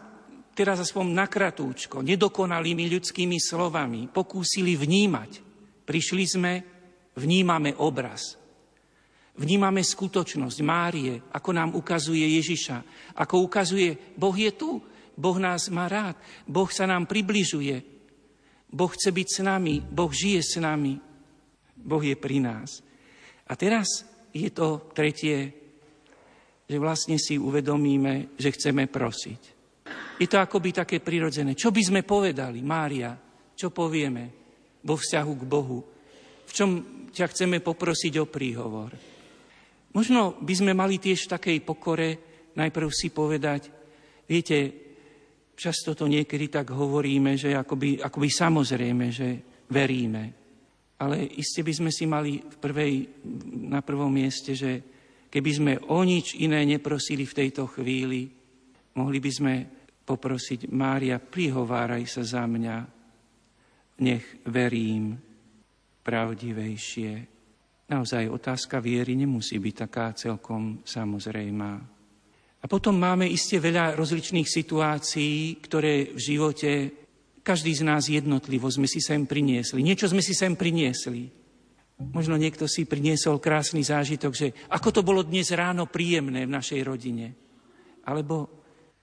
[0.57, 5.31] teraz aspoň nakratúčko, nedokonalými ľudskými slovami pokúsili vnímať.
[5.85, 6.53] Prišli sme,
[7.13, 8.41] vnímame obraz.
[9.35, 14.79] Vnímame skutočnosť Márie, ako nám ukazuje Ježiša, ako ukazuje, Boh je tu,
[15.13, 16.15] Boh nás má rád,
[16.47, 17.83] Boh sa nám približuje,
[18.71, 20.97] Boh chce byť s nami, Boh žije s nami,
[21.75, 22.79] Boh je pri nás.
[23.45, 25.47] A teraz je to tretie,
[26.67, 29.41] že vlastne si uvedomíme, že chceme prosiť.
[30.19, 31.55] Je to akoby také prirodzené.
[31.55, 33.15] Čo by sme povedali, Mária?
[33.55, 34.23] Čo povieme
[34.83, 35.79] vo vzťahu k Bohu?
[36.43, 36.69] V čom
[37.15, 38.91] ťa chceme poprosiť o príhovor?
[39.95, 42.09] Možno by sme mali tiež v takej pokore
[42.55, 43.71] najprv si povedať,
[44.27, 44.57] viete,
[45.55, 49.29] často to niekedy tak hovoríme, že akoby, akoby samozrejme, že
[49.71, 50.44] veríme.
[50.95, 52.93] Ale iste by sme si mali v prvej,
[53.67, 54.79] na prvom mieste, že
[55.27, 58.31] keby sme o nič iné neprosili v tejto chvíli,
[58.95, 59.53] mohli by sme
[60.05, 62.77] poprosiť, Mária, prihováraj sa za mňa,
[63.99, 65.19] nech verím
[66.05, 67.11] pravdivejšie.
[67.85, 71.73] Naozaj otázka viery nemusí byť taká celkom samozrejmá.
[72.61, 76.71] A potom máme iste veľa rozličných situácií, ktoré v živote
[77.45, 79.85] každý z nás jednotlivo sme si sem priniesli.
[79.85, 81.29] Niečo sme si sem priniesli.
[82.01, 86.81] Možno niekto si priniesol krásny zážitok, že ako to bolo dnes ráno príjemné v našej
[86.81, 87.37] rodine.
[88.03, 88.49] Alebo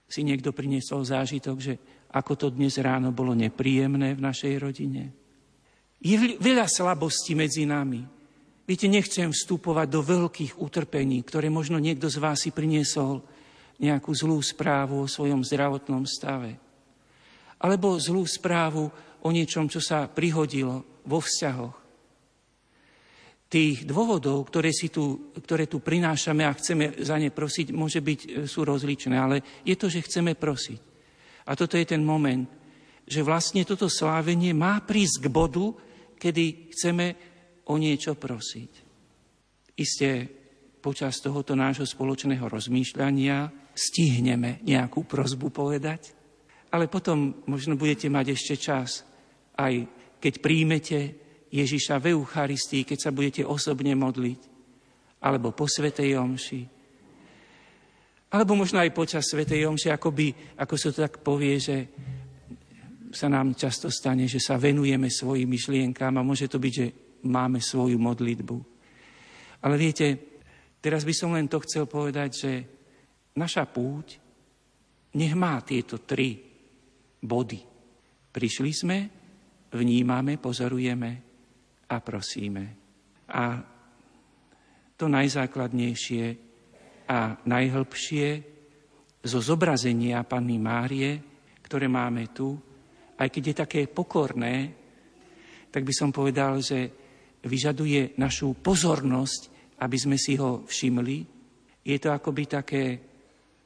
[0.05, 1.73] si niekto priniesol zážitok, že
[2.13, 5.09] ako to dnes ráno bolo nepríjemné v našej rodine.
[6.03, 8.05] Je veľa slabostí medzi nami.
[8.67, 13.23] Viete, nechcem vstupovať do veľkých utrpení, ktoré možno niekto z vás si priniesol
[13.81, 16.61] nejakú zlú správu o svojom zdravotnom stave.
[17.63, 18.91] Alebo zlú správu
[19.23, 21.75] o niečom, čo sa prihodilo vo vzťahoch.
[23.47, 28.19] Tých dôvodov, ktoré, si tu, ktoré tu prinášame a chceme za ne prosiť, môže byť,
[28.25, 30.81] e, sú rozličné, ale je to, že chceme prosiť.
[31.45, 32.49] A toto je ten moment,
[33.05, 35.69] že vlastne toto slávenie má prísť k bodu,
[36.17, 37.05] kedy chceme
[37.69, 38.71] o niečo prosiť.
[39.77, 40.25] Isté
[40.81, 46.22] počas tohoto nášho spoločného rozmýšľania stihneme nejakú prozbu povedať,
[46.73, 49.05] ale potom možno budete mať ešte čas
[49.53, 49.85] aj
[50.17, 50.99] keď príjmete
[51.53, 54.41] Ježiša v Eucharistii, keď sa budete osobne modliť,
[55.21, 56.61] alebo po Svetej Omši,
[58.33, 61.77] alebo možno aj počas Svetej Omši, ako, by, ako sa to tak povie, že
[63.13, 66.87] sa nám často stane, že sa venujeme svojim myšlienkám a môže to byť, že
[67.29, 68.57] máme svoju modlitbu.
[69.61, 70.17] Ale viete,
[70.81, 72.51] teraz by som len to chcel povedať, že
[73.37, 74.17] naša púť
[75.13, 76.52] nech má tieto tri
[77.23, 77.61] body.
[78.33, 78.97] Prišli sme,
[79.71, 81.11] vnímame, pozorujeme
[81.89, 82.63] a prosíme.
[83.31, 83.43] A
[84.93, 86.25] to najzákladnejšie
[87.09, 88.27] a najhlbšie
[89.23, 91.11] zo zobrazenia Panny Márie,
[91.63, 92.59] ktoré máme tu,
[93.17, 94.55] aj keď je také pokorné,
[95.71, 96.91] tak by som povedal, že
[97.43, 99.41] vyžaduje našu pozornosť,
[99.81, 101.17] aby sme si ho všimli.
[101.83, 102.83] Je to akoby také,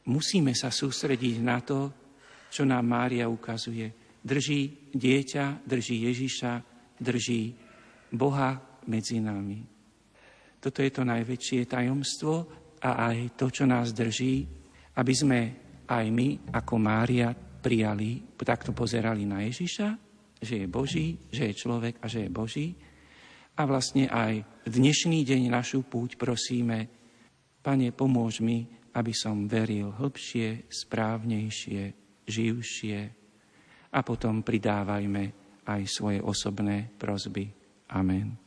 [0.07, 2.06] musíme sa sústrediť na to,
[2.51, 6.51] čo nám Mária ukazuje drží dieťa, drží Ježiša,
[6.99, 7.55] drží
[8.11, 8.59] Boha
[8.91, 9.63] medzi nami.
[10.59, 12.33] Toto je to najväčšie tajomstvo
[12.83, 14.43] a aj to, čo nás drží,
[14.99, 15.39] aby sme
[15.87, 19.87] aj my, ako Mária, prijali, takto pozerali na Ježiša,
[20.39, 22.67] že je Boží, že je človek a že je Boží.
[23.57, 26.91] A vlastne aj v dnešný deň našu púť prosíme,
[27.57, 28.63] Pane, pomôž mi,
[28.95, 33.17] aby som veril hlbšie, správnejšie, živšie,
[33.93, 35.23] a potom pridávajme
[35.67, 37.47] aj svoje osobné prozby.
[37.91, 38.46] Amen.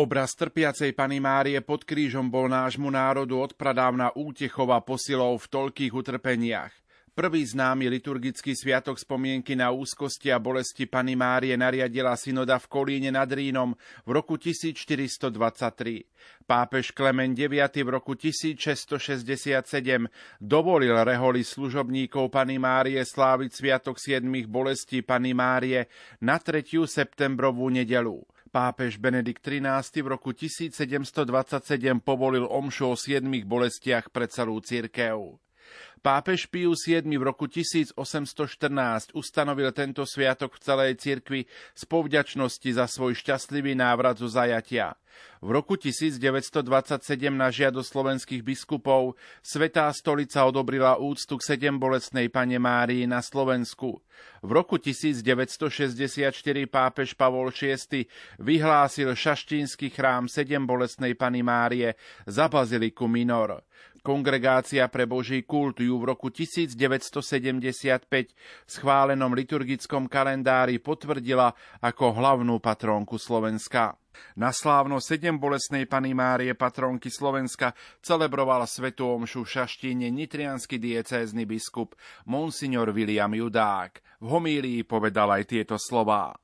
[0.00, 5.92] Obraz trpiacej Pany Márie pod krížom bol nášmu národu odpradávna útechov a posilou v toľkých
[5.92, 6.72] utrpeniach.
[7.12, 13.12] Prvý známy liturgický sviatok spomienky na úzkosti a bolesti Pany Márie nariadila synoda v Kolíne
[13.12, 13.76] nad Rínom
[14.08, 15.28] v roku 1423.
[16.48, 18.96] Pápež Klemen IX v roku 1667
[20.40, 25.92] dovolil reholi služobníkov Pany Márie sláviť sviatok siedmých bolestí Pany Márie
[26.24, 26.88] na 3.
[26.88, 28.24] septembrovú nedelu.
[28.50, 35.38] Pápež Benedikt XIII v roku 1727 povolil omšu o siedmých bolestiach pre celú cirkev.
[36.00, 41.40] Pápež Pius VII v roku 1814 ustanovil tento sviatok v celej cirkvi
[41.76, 44.96] z povďačnosti za svoj šťastlivý návrat zo zajatia.
[45.44, 52.56] V roku 1927 na žiadosť slovenských biskupov Svetá stolica odobrila úctu k sedem bolestnej pane
[52.56, 54.00] Márii na Slovensku.
[54.40, 56.32] V roku 1964
[56.68, 58.04] pápež Pavol VI
[58.40, 63.64] vyhlásil šaštínsky chrám sedem bolestnej Pany Márie za baziliku Minor.
[64.00, 71.52] Kongregácia pre Boží kult ju v roku 1975 v schválenom liturgickom kalendári potvrdila
[71.84, 74.00] ako hlavnú patrónku Slovenska.
[74.36, 81.46] Na slávno sedem bolesnej Pany Márie patrónky Slovenska celebroval svetu omšu v Šaštíne nitrianský diecézny
[81.46, 81.94] biskup
[82.26, 84.00] Monsignor William Judák.
[84.20, 86.36] V homílii povedal aj tieto slová.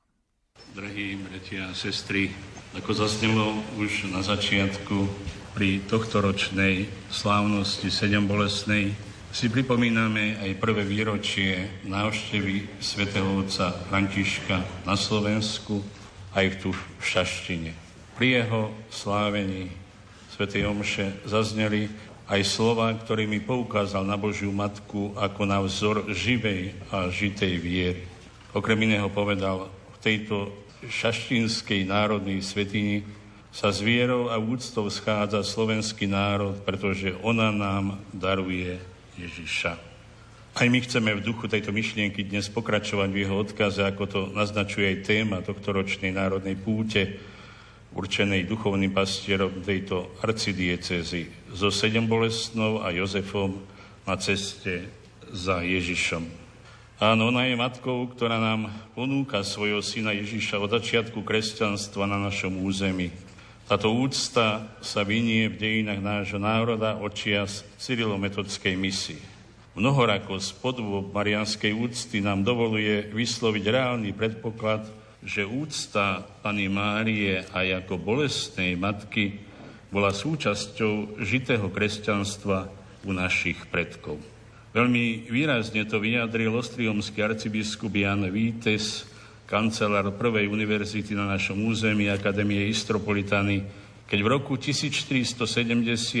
[0.77, 2.29] Drahí bratia a sestry,
[2.77, 5.09] ako zaznelo už na začiatku,
[5.57, 8.93] pri tohtoročnej slávnosti sedem bolesnej
[9.33, 15.81] si pripomíname aj prvé výročie návštevy svätého otca Františka na Slovensku,
[16.37, 17.73] aj tu v Šaštine.
[18.13, 19.73] Pri jeho slávení
[20.37, 21.89] svätej Omše zazneli
[22.29, 28.05] aj slova, ktorými poukázal na Božiu Matku ako na vzor živej a žitej viery.
[28.53, 30.53] Okrem iného povedal, tejto
[30.85, 33.01] šaštínskej národnej svetini
[33.49, 38.77] sa s vierou a úctou schádza slovenský národ, pretože ona nám daruje
[39.17, 39.73] Ježiša.
[40.57, 44.89] Aj my chceme v duchu tejto myšlienky dnes pokračovať v jeho odkaze, ako to naznačuje
[44.89, 47.17] aj téma tohto ročnej národnej púte,
[47.93, 53.57] určenej duchovným pastierom tejto arcidiecezy so sedem bolestnou a Jozefom
[54.05, 54.85] na ceste
[55.33, 56.46] za Ježišom.
[56.97, 62.65] Áno, ona je matkou, ktorá nám ponúka svojho syna Ježiša od začiatku kresťanstva na našom
[62.65, 63.13] území.
[63.69, 69.21] Táto úcta sa vynie v dejinách nášho národa očias cyrilometodskej misie.
[69.77, 74.89] Mnohorako podôb marianskej úcty nám dovoluje vysloviť reálny predpoklad,
[75.21, 79.37] že úcta Pany Márie aj ako bolestnej matky
[79.93, 82.73] bola súčasťou žitého kresťanstva
[83.05, 84.17] u našich predkov.
[84.77, 89.09] Veľmi výrazne to vyjadril ostriomský arcibiskup Jan Vítes
[89.49, 93.65] kancelár prvej univerzity na našom území Akadémie Istropolitany,
[94.05, 95.33] keď v roku 1470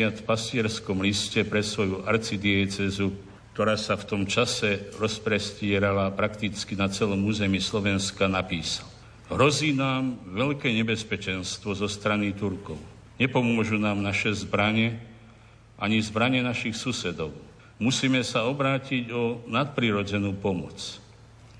[0.09, 3.13] v pastierskom liste pre svoju arcidiecezu,
[3.53, 8.89] ktorá sa v tom čase rozprestierala prakticky na celom území Slovenska, napísal.
[9.29, 12.81] Hrozí nám veľké nebezpečenstvo zo strany Turkov.
[13.21, 14.97] Nepomôžu nám naše zbranie
[15.77, 17.45] ani zbranie našich susedov.
[17.77, 21.07] Musíme sa obrátiť o nadprirodzenú pomoc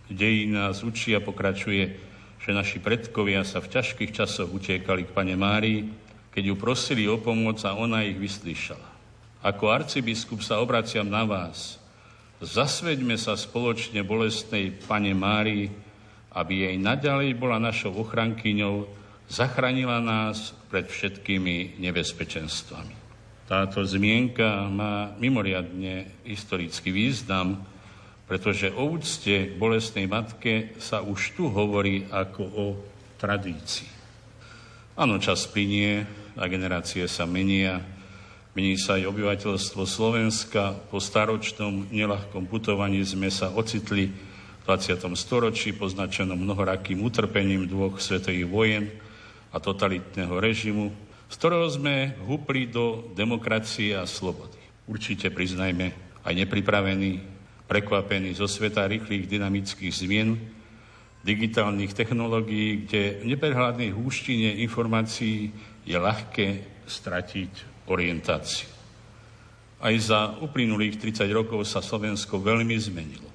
[0.10, 1.96] dejí nás učí a pokračuje,
[2.40, 5.92] že naši predkovia sa v ťažkých časoch utiekali k pane Márii,
[6.32, 8.88] keď ju prosili o pomoc a ona ich vyslyšala.
[9.44, 11.80] Ako arcibiskup sa obraciam na vás.
[12.40, 15.70] Zasveďme sa spoločne bolestnej pane Márii,
[16.38, 18.86] aby jej naďalej bola našou ochrankyňou,
[19.28, 23.07] zachránila nás pred všetkými nebezpečenstvami.
[23.48, 27.64] Táto zmienka má mimoriadne historický význam,
[28.28, 32.66] pretože o úcte bolestnej matke sa už tu hovorí ako o
[33.16, 33.88] tradícii.
[35.00, 36.04] Áno, čas plinie
[36.36, 37.80] a generácie sa menia.
[38.52, 40.76] Mení sa aj obyvateľstvo Slovenska.
[40.92, 45.08] Po staročnom nelahkom putovaní sme sa ocitli v 20.
[45.16, 48.92] storočí poznačenom mnohorakým utrpením dvoch svetových vojen
[49.56, 50.92] a totalitného režimu,
[51.28, 54.60] z ktorého sme hupli do demokracie a slobody.
[54.88, 55.92] Určite priznajme
[56.24, 57.20] aj nepripravení,
[57.68, 60.40] prekvapení zo sveta rýchlych dynamických zmien,
[61.28, 65.52] digitálnych technológií, kde v neprehľadnej húštine informácií
[65.84, 66.48] je ľahké
[66.88, 68.72] stratiť orientáciu.
[69.84, 73.28] Aj za uplynulých 30 rokov sa Slovensko veľmi zmenilo.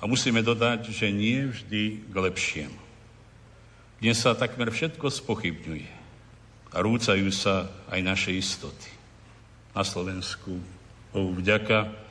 [0.00, 2.80] A musíme dodať, že nie vždy k lepšiemu.
[4.00, 6.03] Dnes sa takmer všetko spochybňuje
[6.74, 8.90] a rúcajú sa aj naše istoty.
[9.70, 10.58] Na Slovensku,
[11.14, 12.04] Bohu vďaka,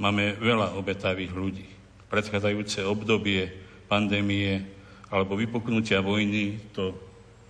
[0.00, 1.68] Máme veľa obetavých ľudí.
[2.08, 3.52] Predchádzajúce obdobie
[3.84, 4.64] pandémie
[5.12, 6.96] alebo vypuknutia vojny to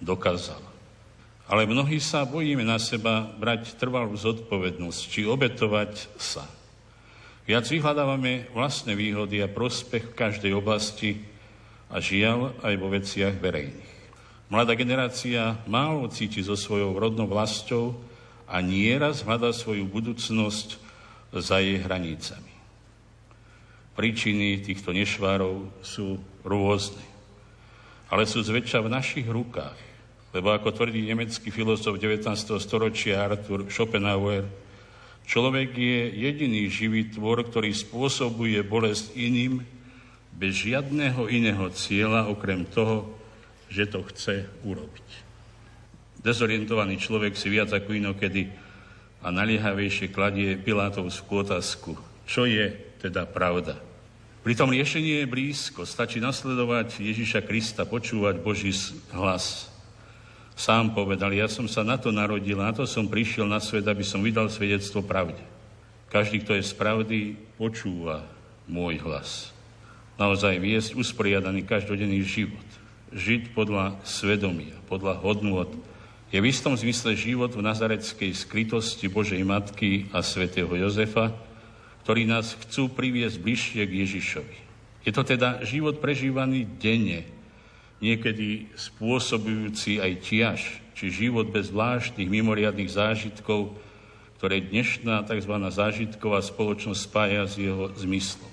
[0.03, 0.67] dokázalo.
[1.47, 6.43] Ale mnohí sa bojíme na seba brať trvalú zodpovednosť, či obetovať sa.
[7.47, 11.23] Viac vyhľadávame vlastné výhody a prospech v každej oblasti
[11.87, 13.90] a žiaľ aj vo veciach verejných.
[14.51, 17.95] Mladá generácia málo cíti so svojou rodnou vlastou
[18.51, 20.75] a nieraz hľadá svoju budúcnosť
[21.31, 22.51] za jej hranicami.
[23.95, 27.07] Príčiny týchto nešvárov sú rôzne,
[28.11, 29.79] ale sú zväčša v našich rukách.
[30.35, 32.27] Lebo ako tvrdí nemecký filozof 19.
[32.59, 34.51] storočia Arthur Schopenhauer,
[35.31, 39.63] človek je jediný živý tvor, ktorý spôsobuje bolesť iným
[40.35, 43.20] bez žiadného iného cieľa, okrem toho,
[43.71, 45.09] že to chce urobiť.
[46.21, 48.53] Dezorientovaný človek si viac ako inokedy
[49.25, 51.97] a naliehavejšie kladie Pilátovskú otázku,
[52.29, 53.81] čo je teda pravda.
[54.45, 58.73] Pritom riešenie je blízko, stačí nasledovať Ježiša Krista, počúvať Boží
[59.17, 59.71] hlas,
[60.61, 64.05] Sám povedal, ja som sa na to narodil, na to som prišiel na svet, aby
[64.05, 65.41] som vydal svedectvo pravde.
[66.13, 67.19] Každý, kto je z pravdy,
[67.57, 68.29] počúva
[68.69, 69.57] môj hlas.
[70.21, 72.69] Naozaj viesť usporiadaný každodenný život.
[73.11, 75.67] Žiť podľa svedomia, podľa hodnôt,
[76.31, 81.35] je v istom zmysle život v nazareckej skrytosti Božej Matky a svätého Jozefa,
[82.07, 84.57] ktorí nás chcú priviesť bližšie k Ježišovi.
[85.03, 87.27] Je to teda život prežívaný denne,
[87.99, 90.61] niekedy spôsobujúci aj tiaž,
[90.95, 93.75] či život bez zvláštnych mimoriadných zážitkov,
[94.39, 95.55] ktoré dnešná tzv.
[95.67, 98.49] zážitková spoločnosť spája s jeho zmyslom.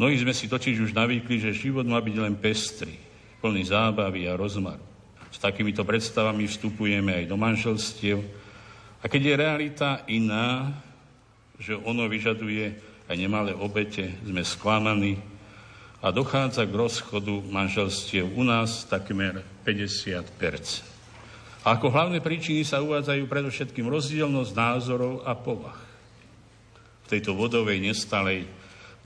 [0.00, 2.96] Mnohí sme si totiž už navykli, že život má byť len pestrý,
[3.42, 4.80] plný zábavy a rozmaru.
[5.34, 8.22] S takýmito predstavami vstupujeme aj do manželstiev.
[9.02, 10.70] A keď je realita iná,
[11.58, 12.78] že ono vyžaduje
[13.10, 15.18] aj nemalé obete, sme sklamaní,
[16.02, 20.26] a dochádza k rozchodu manželstiev u nás takmer 50
[21.62, 25.78] A ako hlavné príčiny sa uvádzajú predovšetkým rozdielnosť názorov a povah.
[27.06, 28.50] V tejto vodovej nestalej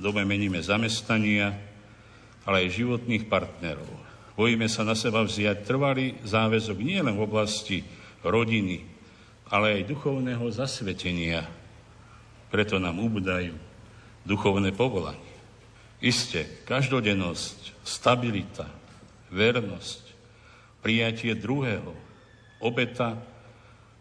[0.01, 1.53] dobe meníme zamestnania,
[2.49, 4.06] ale aj životných partnerov.
[4.37, 7.81] Bojíme sa na seba vziať trvalý záväzok nielen v oblasti
[8.21, 8.85] rodiny,
[9.49, 11.49] ale aj duchovného zasvetenia.
[12.53, 13.57] Preto nám ubúdajú
[14.29, 15.33] duchovné povolanie.
[16.05, 18.69] Isté, každodennosť, stabilita,
[19.33, 20.13] vernosť,
[20.85, 21.97] prijatie druhého,
[22.61, 23.17] obeta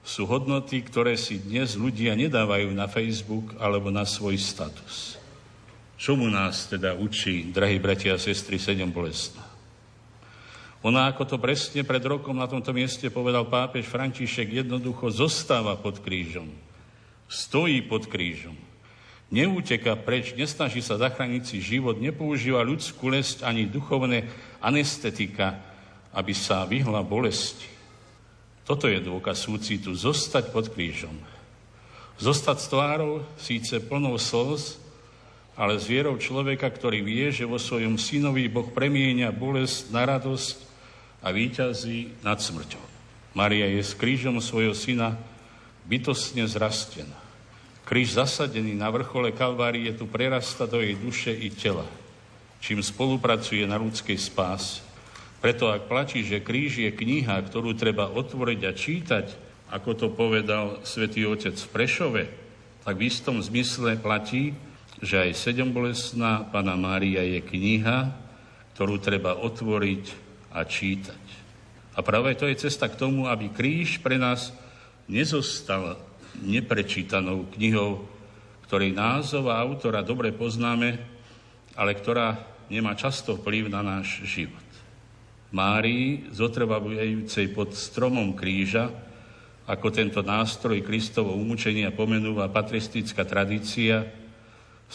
[0.03, 5.15] sú hodnoty, ktoré si dnes ľudia nedávajú na Facebook alebo na svoj status.
[5.95, 9.44] Čomu nás teda učí, drahí bratia a sestry, sedem bolestná?
[10.86, 15.97] Ona, ako to presne pred rokom na tomto mieste povedal pápež František, jednoducho zostáva pod
[15.97, 16.45] krížom.
[17.25, 18.53] Stojí pod krížom
[19.33, 24.29] neúteka preč, nesnaží sa zachrániť si život, nepoužíva ľudskú lesť ani duchovné
[24.61, 25.57] anestetika,
[26.13, 27.67] aby sa vyhla bolesti.
[28.65, 31.13] Toto je dôkaz súcitu, zostať pod krížom.
[32.17, 34.81] Zostať s tvárou síce plnou slz,
[35.55, 40.74] ale s vierou človeka, ktorý vie, že vo svojom synovi Boh premienia bolesť na radosť
[41.26, 42.86] a výťazí nad smrťou.
[43.34, 45.17] Maria je s krížom svojho syna
[45.89, 47.17] bytostne zrastená.
[47.86, 51.86] Kríž zasadený na vrchole Kalvárie tu prerasta do jej duše i tela,
[52.61, 54.86] čím spolupracuje na ľudskej spás.
[55.41, 59.26] Preto ak platí, že kríž je kniha, ktorú treba otvoriť a čítať,
[59.69, 62.23] ako to povedal svätý Otec v Prešove,
[62.86, 64.57] tak v istom zmysle platí,
[65.01, 68.13] že aj sedembolesná Pana Mária je kniha,
[68.73, 70.24] ktorú treba otvoriť
[70.56, 71.24] a čítať.
[71.95, 74.56] A práve to je cesta k tomu, aby kríž pre nás
[75.12, 75.99] nezostal
[76.39, 78.08] neprečítanou knihou,
[78.68, 80.99] ktorej názov a autora dobre poznáme,
[81.76, 82.39] ale ktorá
[82.72, 84.64] nemá často vplyv na náš život.
[85.56, 88.91] Márii, zotrvavujúcej pod stromom kríža,
[89.66, 94.03] ako tento nástroj Kristovo umúčenia pomenúva patristická tradícia,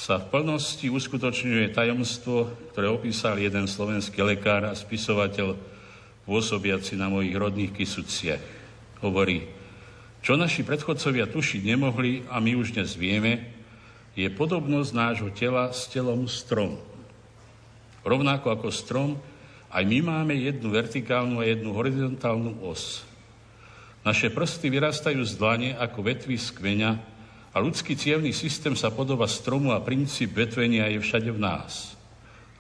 [0.01, 5.53] sa v plnosti uskutočňuje tajomstvo, ktoré opísal jeden slovenský lekár a spisovateľ
[6.25, 8.41] pôsobiaci na mojich rodných Kisuciach.
[9.05, 9.45] Hovorí,
[10.25, 13.53] čo naši predchodcovia tušiť nemohli a my už dnes vieme,
[14.17, 16.81] je podobnosť nášho tela s telom stromu.
[18.01, 19.21] Rovnako ako strom,
[19.69, 23.05] aj my máme jednu vertikálnu a jednu horizontálnu os.
[24.01, 26.91] Naše prsty vyrastajú z dlane ako vetvy z kveňa
[27.51, 31.99] a ľudský cievný systém sa podoba stromu a princíp vetvenia je všade v nás.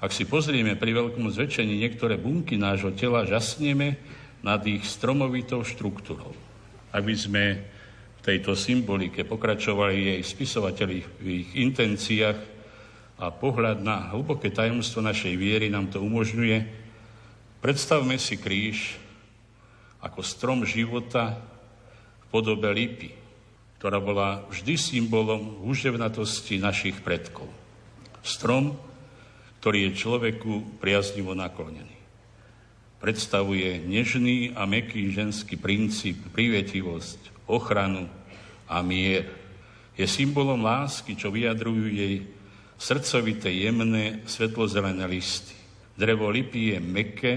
[0.02, 4.00] Ak si pozrieme pri veľkom zväčšení niektoré bunky nášho tela, žasneme
[4.40, 6.50] nad ich stromovitou štruktúrou
[6.90, 7.44] aby sme
[8.18, 12.38] v tejto symbolike pokračovali jej spisovateľi v ich intenciách
[13.20, 16.58] a pohľad na hlboké tajomstvo našej viery nám to umožňuje.
[17.60, 18.96] Predstavme si kríž
[20.00, 21.36] ako strom života
[22.32, 23.12] podobe lipy,
[23.80, 27.48] ktorá bola vždy symbolom húževnatosti našich predkov.
[28.20, 28.76] Strom,
[29.64, 31.96] ktorý je človeku priaznivo naklonený.
[33.00, 38.04] Predstavuje nežný a meký ženský princíp, privetivosť, ochranu
[38.68, 39.32] a mier.
[39.96, 42.28] Je symbolom lásky, čo vyjadrujú jej
[42.76, 45.56] srdcovité, jemné, svetlozelené listy.
[45.96, 47.34] Drevo lipy je meké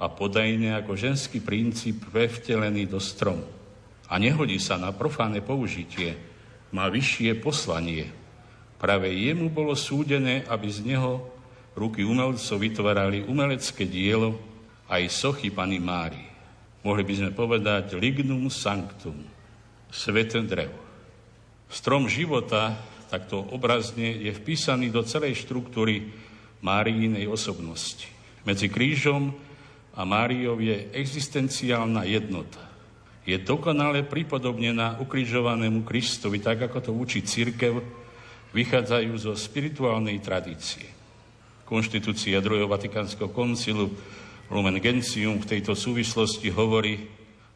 [0.00, 3.61] a podajné ako ženský princíp vevtelený do stromu.
[4.12, 6.20] A nehodí sa na profáne použitie,
[6.76, 8.12] má vyššie poslanie.
[8.76, 11.32] Práve jemu bolo súdené, aby z neho
[11.72, 14.36] ruky umelcov vytvárali umelecké dielo
[14.92, 16.20] aj sochy Pany Mári.
[16.84, 19.16] Mohli by sme povedať lignum sanctum,
[19.88, 20.76] sveté drevo.
[21.72, 22.76] Strom života,
[23.08, 26.12] takto obrazne, je vpísaný do celej štruktúry
[26.60, 28.04] Máriinej osobnosti.
[28.44, 29.32] Medzi krížom
[29.96, 32.71] a Máriou je existenciálna jednota.
[33.22, 37.78] Je dokonale pripodobnená ukrižovanému Kristovi, tak ako to učí církev,
[38.50, 40.84] vychádzajú zo spirituálnej tradície.
[41.64, 43.94] Konštitúcia druhého Vatikánskeho koncilu
[44.52, 47.08] Lumen Gentium v tejto súvislosti hovorí,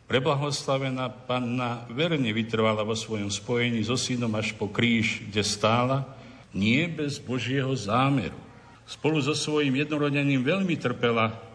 [0.07, 6.07] preblahoslavená panna verne vytrvala vo svojom spojení so synom až po kríž, kde stála,
[6.57, 8.39] nie bez Božieho zámeru.
[8.87, 11.46] Spolu so svojím jednorodeným veľmi trpela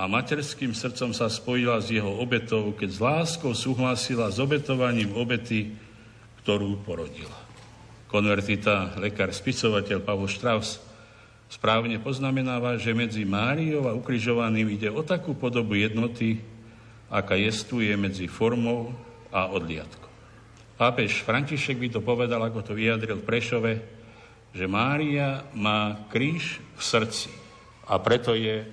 [0.00, 5.76] a materským srdcom sa spojila s jeho obetou, keď s láskou súhlasila s obetovaním obety,
[6.40, 7.36] ktorú porodila.
[8.08, 10.80] Konvertita, lekár, spisovateľ Pavol Strauss
[11.52, 16.40] správne poznamenáva, že medzi Máriou a ukrižovaným ide o takú podobu jednoty,
[17.12, 18.96] aká jestuje medzi formou
[19.28, 20.08] a odliadkom.
[20.80, 23.72] Pápež František by to povedal, ako to vyjadril v Prešove,
[24.56, 27.28] že Mária má kríž v srdci
[27.84, 28.64] a preto je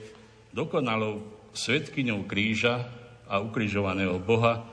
[0.57, 1.21] dokonalou
[1.53, 2.89] svetkyňou kríža
[3.29, 4.65] a ukrižovaného Boha,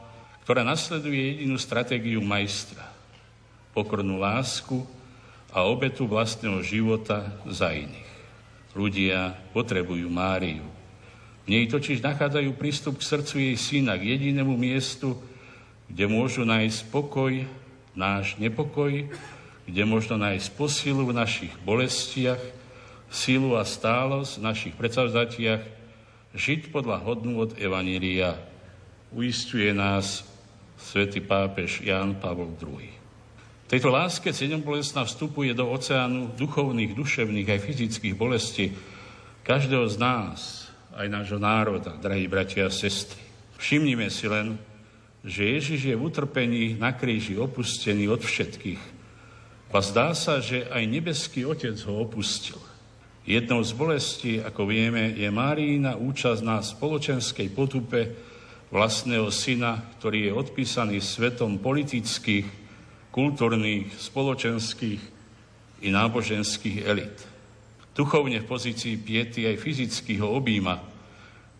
[0.48, 2.88] ktorá nasleduje jedinú stratégiu majstra.
[3.76, 4.80] Pokornú lásku
[5.52, 8.10] a obetu vlastného života za iných.
[8.72, 10.64] Ľudia potrebujú Máriu.
[11.44, 15.20] V nej totiž nachádzajú prístup k srdcu jej syna, k jedinému miestu,
[15.92, 17.44] kde môžu nájsť pokoj,
[17.92, 19.04] náš nepokoj,
[19.68, 22.40] kde možno nájsť posilu v našich bolestiach,
[23.14, 25.62] silu a stálosť v našich predsavzatiach,
[26.34, 28.34] žiť podľa hodnú od Evanília.
[29.14, 30.26] Uistuje nás
[30.74, 32.90] svätý pápež Ján Pavol II.
[33.64, 38.74] V tejto láske sedem bolestná vstupuje do oceánu duchovných, duševných aj fyzických bolestí
[39.46, 43.22] každého z nás, aj nášho národa, drahí bratia a sestry.
[43.56, 44.58] Všimnime si len,
[45.22, 48.82] že Ježiš je v utrpení na kríži opustený od všetkých.
[49.74, 52.62] A zdá sa, že aj nebeský Otec ho opustil.
[53.24, 58.12] Jednou z bolestí, ako vieme, je Márína účasť na spoločenskej potupe
[58.68, 62.44] vlastného syna, ktorý je odpísaný svetom politických,
[63.08, 65.00] kultúrnych, spoločenských
[65.80, 67.16] i náboženských elit.
[67.96, 70.84] Duchovne v pozícii piety aj fyzicky objíma,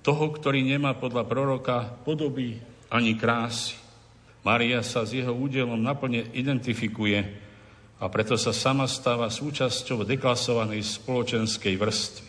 [0.05, 2.61] toho, ktorý nemá podľa proroka podoby
[2.93, 3.81] ani krásy.
[4.45, 7.44] Maria sa s jeho údelom naplne identifikuje
[8.03, 12.29] a preto sa sama stáva súčasťou deklasovanej spoločenskej vrstvy.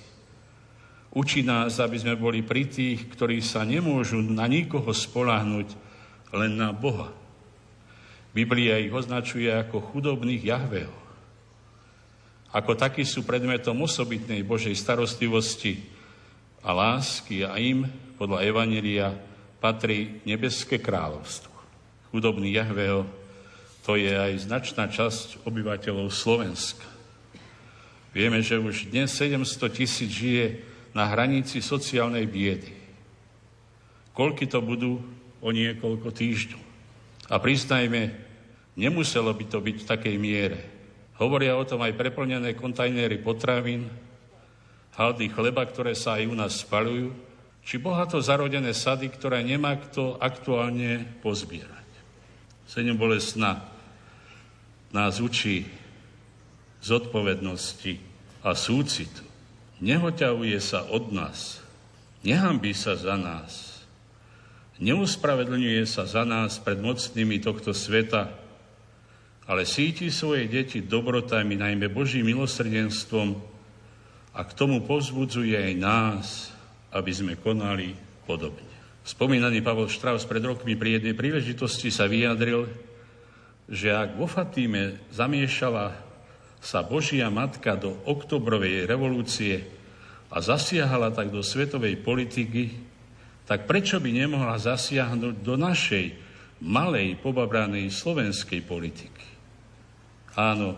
[1.15, 5.67] Učí nás, aby sme boli pri tých, ktorí sa nemôžu na nikoho spolahnuť,
[6.35, 7.09] len na Boha.
[8.35, 10.97] Biblia ich označuje ako chudobných Jahveho.
[12.51, 15.87] Ako takí sú predmetom osobitnej Božej starostlivosti
[16.59, 17.87] a lásky a im,
[18.19, 19.15] podľa Evanelia,
[19.63, 21.51] patrí nebeské kráľovstvo.
[22.11, 23.07] Chudobný Jahveho
[23.85, 26.89] to je aj značná časť obyvateľov Slovenska.
[28.11, 30.65] Vieme, že už dnes 700 tisíc žije
[30.97, 32.73] na hranici sociálnej biedy.
[34.15, 34.97] Koľky to budú
[35.43, 36.63] o niekoľko týždňov.
[37.29, 38.25] A priznajme,
[38.75, 40.59] Nemuselo by to byť v takej miere.
[41.15, 43.87] Hovoria o tom aj preplnené kontajnery potravín,
[44.99, 47.15] haldy chleba, ktoré sa aj u nás spalujú,
[47.63, 51.87] či bohato zarodené sady, ktoré nemá kto aktuálne pozbierať.
[52.67, 53.63] Sedem bolestná
[54.93, 55.65] nás učí
[56.85, 57.97] zodpovednosti
[58.45, 59.25] a súcitu.
[59.81, 61.59] Nehoťavuje sa od nás,
[62.21, 63.83] nehambí sa za nás,
[64.79, 68.31] neuspravedlňuje sa za nás pred mocnými tohto sveta,
[69.45, 73.37] ale síti svoje deti dobrotami, najmä Božím milosrdenstvom
[74.33, 76.27] a k tomu povzbudzuje aj nás,
[76.89, 77.93] aby sme konali
[78.25, 78.65] podobne.
[79.05, 82.65] Spomínaný Pavol Štraus pred rokmi pri jednej príležitosti sa vyjadril,
[83.65, 85.97] že ak vo Fatíme zamiešala
[86.61, 89.65] sa Božia Matka do oktobrovej revolúcie
[90.33, 92.73] a zasiahala tak do svetovej politiky,
[93.45, 96.05] tak prečo by nemohla zasiahnuť do našej
[96.65, 99.27] malej pobabranej slovenskej politiky.
[100.33, 100.73] Áno,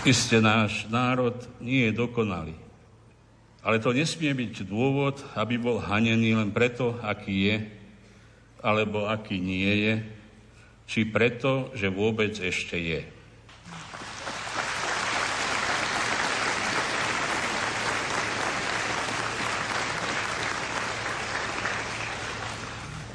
[0.00, 2.56] Isté náš národ nie je dokonalý.
[3.60, 7.56] Ale to nesmie byť dôvod, aby bol hanený len preto, aký je,
[8.64, 9.94] alebo aký nie je,
[10.88, 13.04] či preto, že vôbec ešte je.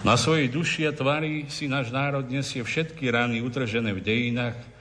[0.05, 4.74] Na svojej duši a tvári si náš národ nesie všetky rany utržené v dejinách,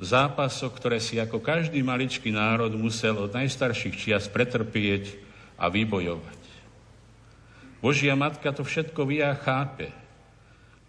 [0.00, 5.20] zápasoch, ktoré si ako každý maličký národ musel od najstarších čias pretrpieť
[5.60, 6.40] a vybojovať.
[7.84, 9.92] Božia Matka to všetko vie a chápe,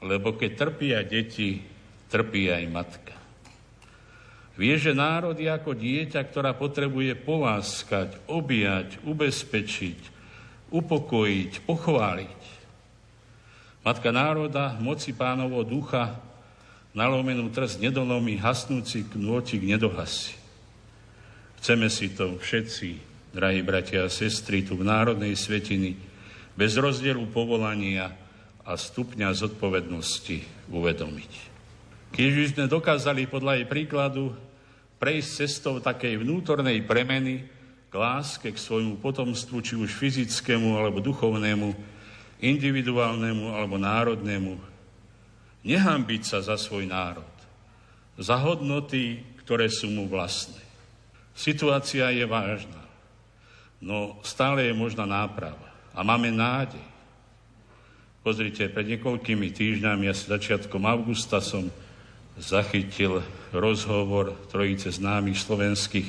[0.04, 1.64] lebo keď trpia deti,
[2.12, 3.16] trpí aj matka.
[4.60, 10.00] Vie, že národ je ako dieťa, ktorá potrebuje poláskať, objať, ubezpečiť,
[10.72, 12.42] upokojiť, pochváliť.
[13.82, 16.20] Matka národa, moci pánovo ducha,
[16.92, 20.36] nalomenú trst nedolomí, hasnúci knôtik nedohasí.
[21.62, 22.90] Chceme si to všetci,
[23.32, 25.96] drahí bratia a sestry, tu v Národnej svetiny,
[26.58, 28.12] bez rozdielu povolania
[28.66, 31.32] a stupňa zodpovednosti uvedomiť.
[32.12, 34.36] Keď by sme dokázali podľa jej príkladu
[35.00, 37.48] prejsť cestou takej vnútornej premeny
[37.88, 41.72] k láske, k svojmu potomstvu, či už fyzickému alebo duchovnému,
[42.42, 44.71] individuálnemu alebo národnému,
[45.62, 47.28] nehambiť sa za svoj národ,
[48.18, 50.62] za hodnoty, ktoré sú mu vlastné.
[51.34, 52.82] Situácia je vážna,
[53.82, 56.84] no stále je možná náprava a máme nádej.
[58.22, 61.74] Pozrite, pred niekoľkými týždňami, asi začiatkom augusta som
[62.38, 66.06] zachytil rozhovor trojice známych slovenských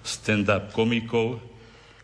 [0.00, 1.36] stand-up komikov,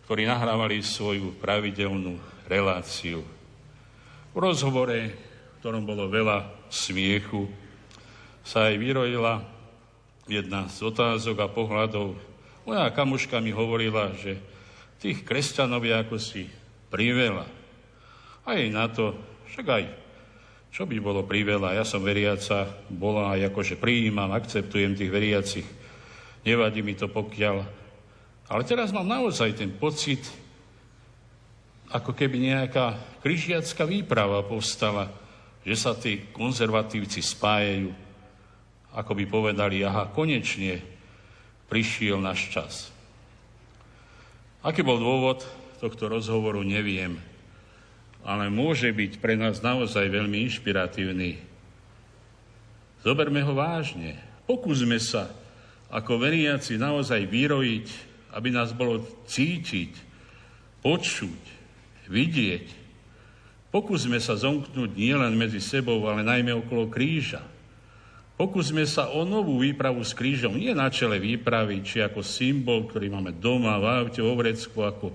[0.04, 3.24] ktorí nahrávali svoju pravidelnú reláciu.
[4.30, 7.50] V rozhovore, v ktorom bolo veľa smiechu
[8.46, 9.42] sa aj vyrojila
[10.26, 12.18] jedna z otázok a pohľadov.
[12.66, 14.38] Moja kamuška mi hovorila, že
[14.98, 16.42] tých kresťanov je ako si
[16.90, 17.46] priveľa.
[18.46, 19.14] A jej na to,
[19.50, 19.84] však aj,
[20.70, 25.66] čo by bolo priveľa, ja som veriaca, bola aj akože prijímam, akceptujem tých veriacich,
[26.46, 27.66] nevadí mi to pokiaľ.
[28.46, 30.22] Ale teraz mám naozaj ten pocit,
[31.90, 35.10] ako keby nejaká križiacká výprava povstala,
[35.66, 37.90] že sa tí konzervatívci spájajú,
[38.94, 40.78] ako by povedali, aha, konečne
[41.66, 42.74] prišiel náš čas.
[44.62, 45.42] Aký bol dôvod
[45.82, 47.18] tohto rozhovoru, neviem,
[48.22, 51.42] ale môže byť pre nás naozaj veľmi inšpiratívny.
[53.02, 54.18] Zoberme ho vážne.
[54.46, 55.30] Pokúsme sa
[55.90, 57.88] ako veriaci naozaj vyrojiť,
[58.34, 59.92] aby nás bolo cítiť,
[60.82, 61.42] počuť,
[62.10, 62.85] vidieť,
[63.76, 67.44] Pokúsme sa zomknúť nielen medzi sebou, ale najmä okolo kríža.
[68.40, 73.12] Pokúsme sa o novú výpravu s krížom, nie na čele výpravy, či ako symbol, ktorý
[73.12, 75.12] máme doma, v aute, vo vrecku, ako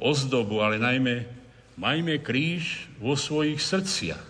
[0.00, 1.28] ozdobu, ale najmä
[1.76, 4.24] majme kríž vo svojich srdciach.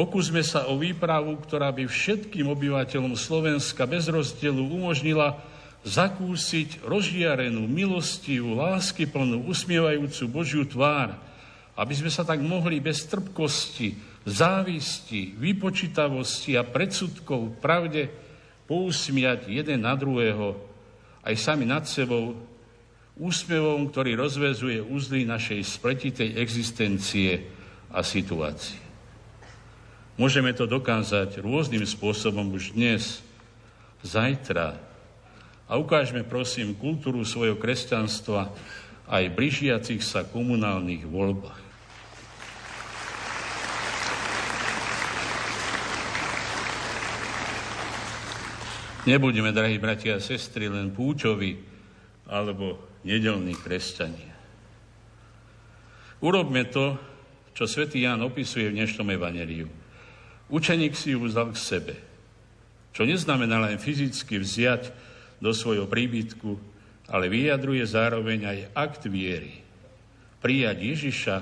[0.00, 5.36] Pokúsme sa o výpravu, ktorá by všetkým obyvateľom Slovenska bez rozdielu umožnila
[5.84, 11.28] zakúsiť rozžiarenú, milostivú, láskyplnú, usmievajúcu Božiu tvár,
[11.80, 13.96] aby sme sa tak mohli bez trpkosti,
[14.28, 18.12] závisti, vypočítavosti a predsudkov pravde
[18.68, 20.60] pousmiať jeden na druhého,
[21.24, 22.36] aj sami nad sebou,
[23.16, 27.48] úsmevom, ktorý rozvezuje úzly našej spletitej existencie
[27.88, 28.76] a situácie.
[30.20, 33.24] Môžeme to dokázať rôznym spôsobom už dnes,
[34.04, 34.76] zajtra.
[35.64, 38.52] A ukážme, prosím, kultúru svojho kresťanstva
[39.08, 41.69] aj blížiacich sa komunálnych voľbách.
[49.10, 51.58] Nebuďme, drahí bratia a sestry, len púčovi
[52.30, 54.38] alebo nedelní kresťania.
[56.22, 56.94] Urobme to,
[57.50, 59.66] čo svätý Ján opisuje v dnešnom evaneliu.
[60.46, 61.94] Učeník si ju vzal k sebe,
[62.94, 64.94] čo neznamená len fyzicky vziať
[65.42, 66.54] do svojho príbytku,
[67.10, 69.58] ale vyjadruje zároveň aj akt viery.
[70.38, 71.36] Prijať Ježiša,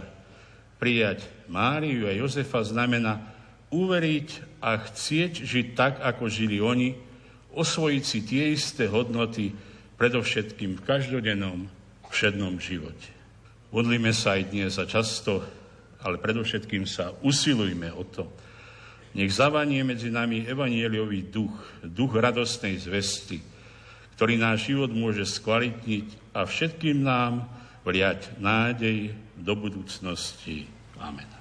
[0.81, 1.21] prijať
[1.53, 3.29] Máriu a Jozefa znamená
[3.69, 7.08] uveriť a chcieť žiť tak, ako žili oni,
[7.55, 9.53] osvojiť si tie isté hodnoty,
[9.99, 11.67] predovšetkým v každodennom,
[12.09, 13.11] všednom živote.
[13.75, 15.43] Modlíme sa aj dnes a často
[16.03, 18.31] ale predovšetkým sa usilujme o to.
[19.17, 23.43] Nech zavanie medzi nami evanieliový duch, duch radostnej zvesty,
[24.15, 27.49] ktorý náš život môže skvalitniť a všetkým nám
[27.83, 30.69] vliať nádej do budúcnosti.
[31.01, 31.38] Amen.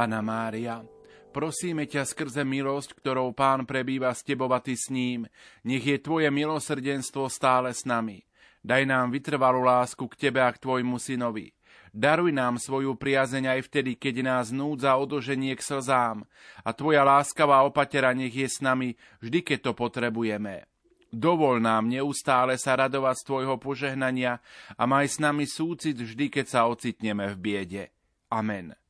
[0.00, 0.80] Pana Mária,
[1.28, 5.28] prosíme ťa skrze milosť, ktorou Pán prebýva s tebou a ty s ním,
[5.60, 8.24] nech je tvoje milosrdenstvo stále s nami.
[8.64, 11.52] Daj nám vytrvalú lásku k tebe a k tvojmu synovi.
[11.92, 16.24] Daruj nám svoju priazeň aj vtedy, keď nás núdza odoženie k slzám
[16.64, 20.64] a tvoja láskavá opatera nech je s nami vždy, keď to potrebujeme.
[21.12, 24.40] Dovol nám neustále sa radovať z tvojho požehnania
[24.80, 27.84] a maj s nami súcit vždy, keď sa ocitneme v biede.
[28.32, 28.80] Amen.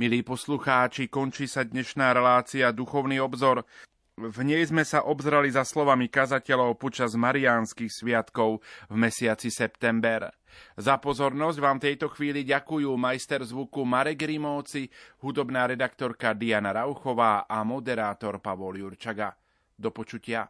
[0.00, 3.68] Milí poslucháči, končí sa dnešná relácia Duchovný obzor.
[4.16, 10.32] V nej sme sa obzrali za slovami kazateľov počas mariánskych sviatkov v mesiaci september.
[10.80, 14.88] Za pozornosť vám tejto chvíli ďakujú majster zvuku Marek Rimóci,
[15.20, 19.36] hudobná redaktorka Diana Rauchová a moderátor Pavol Jurčaga.
[19.76, 20.48] Do počutia.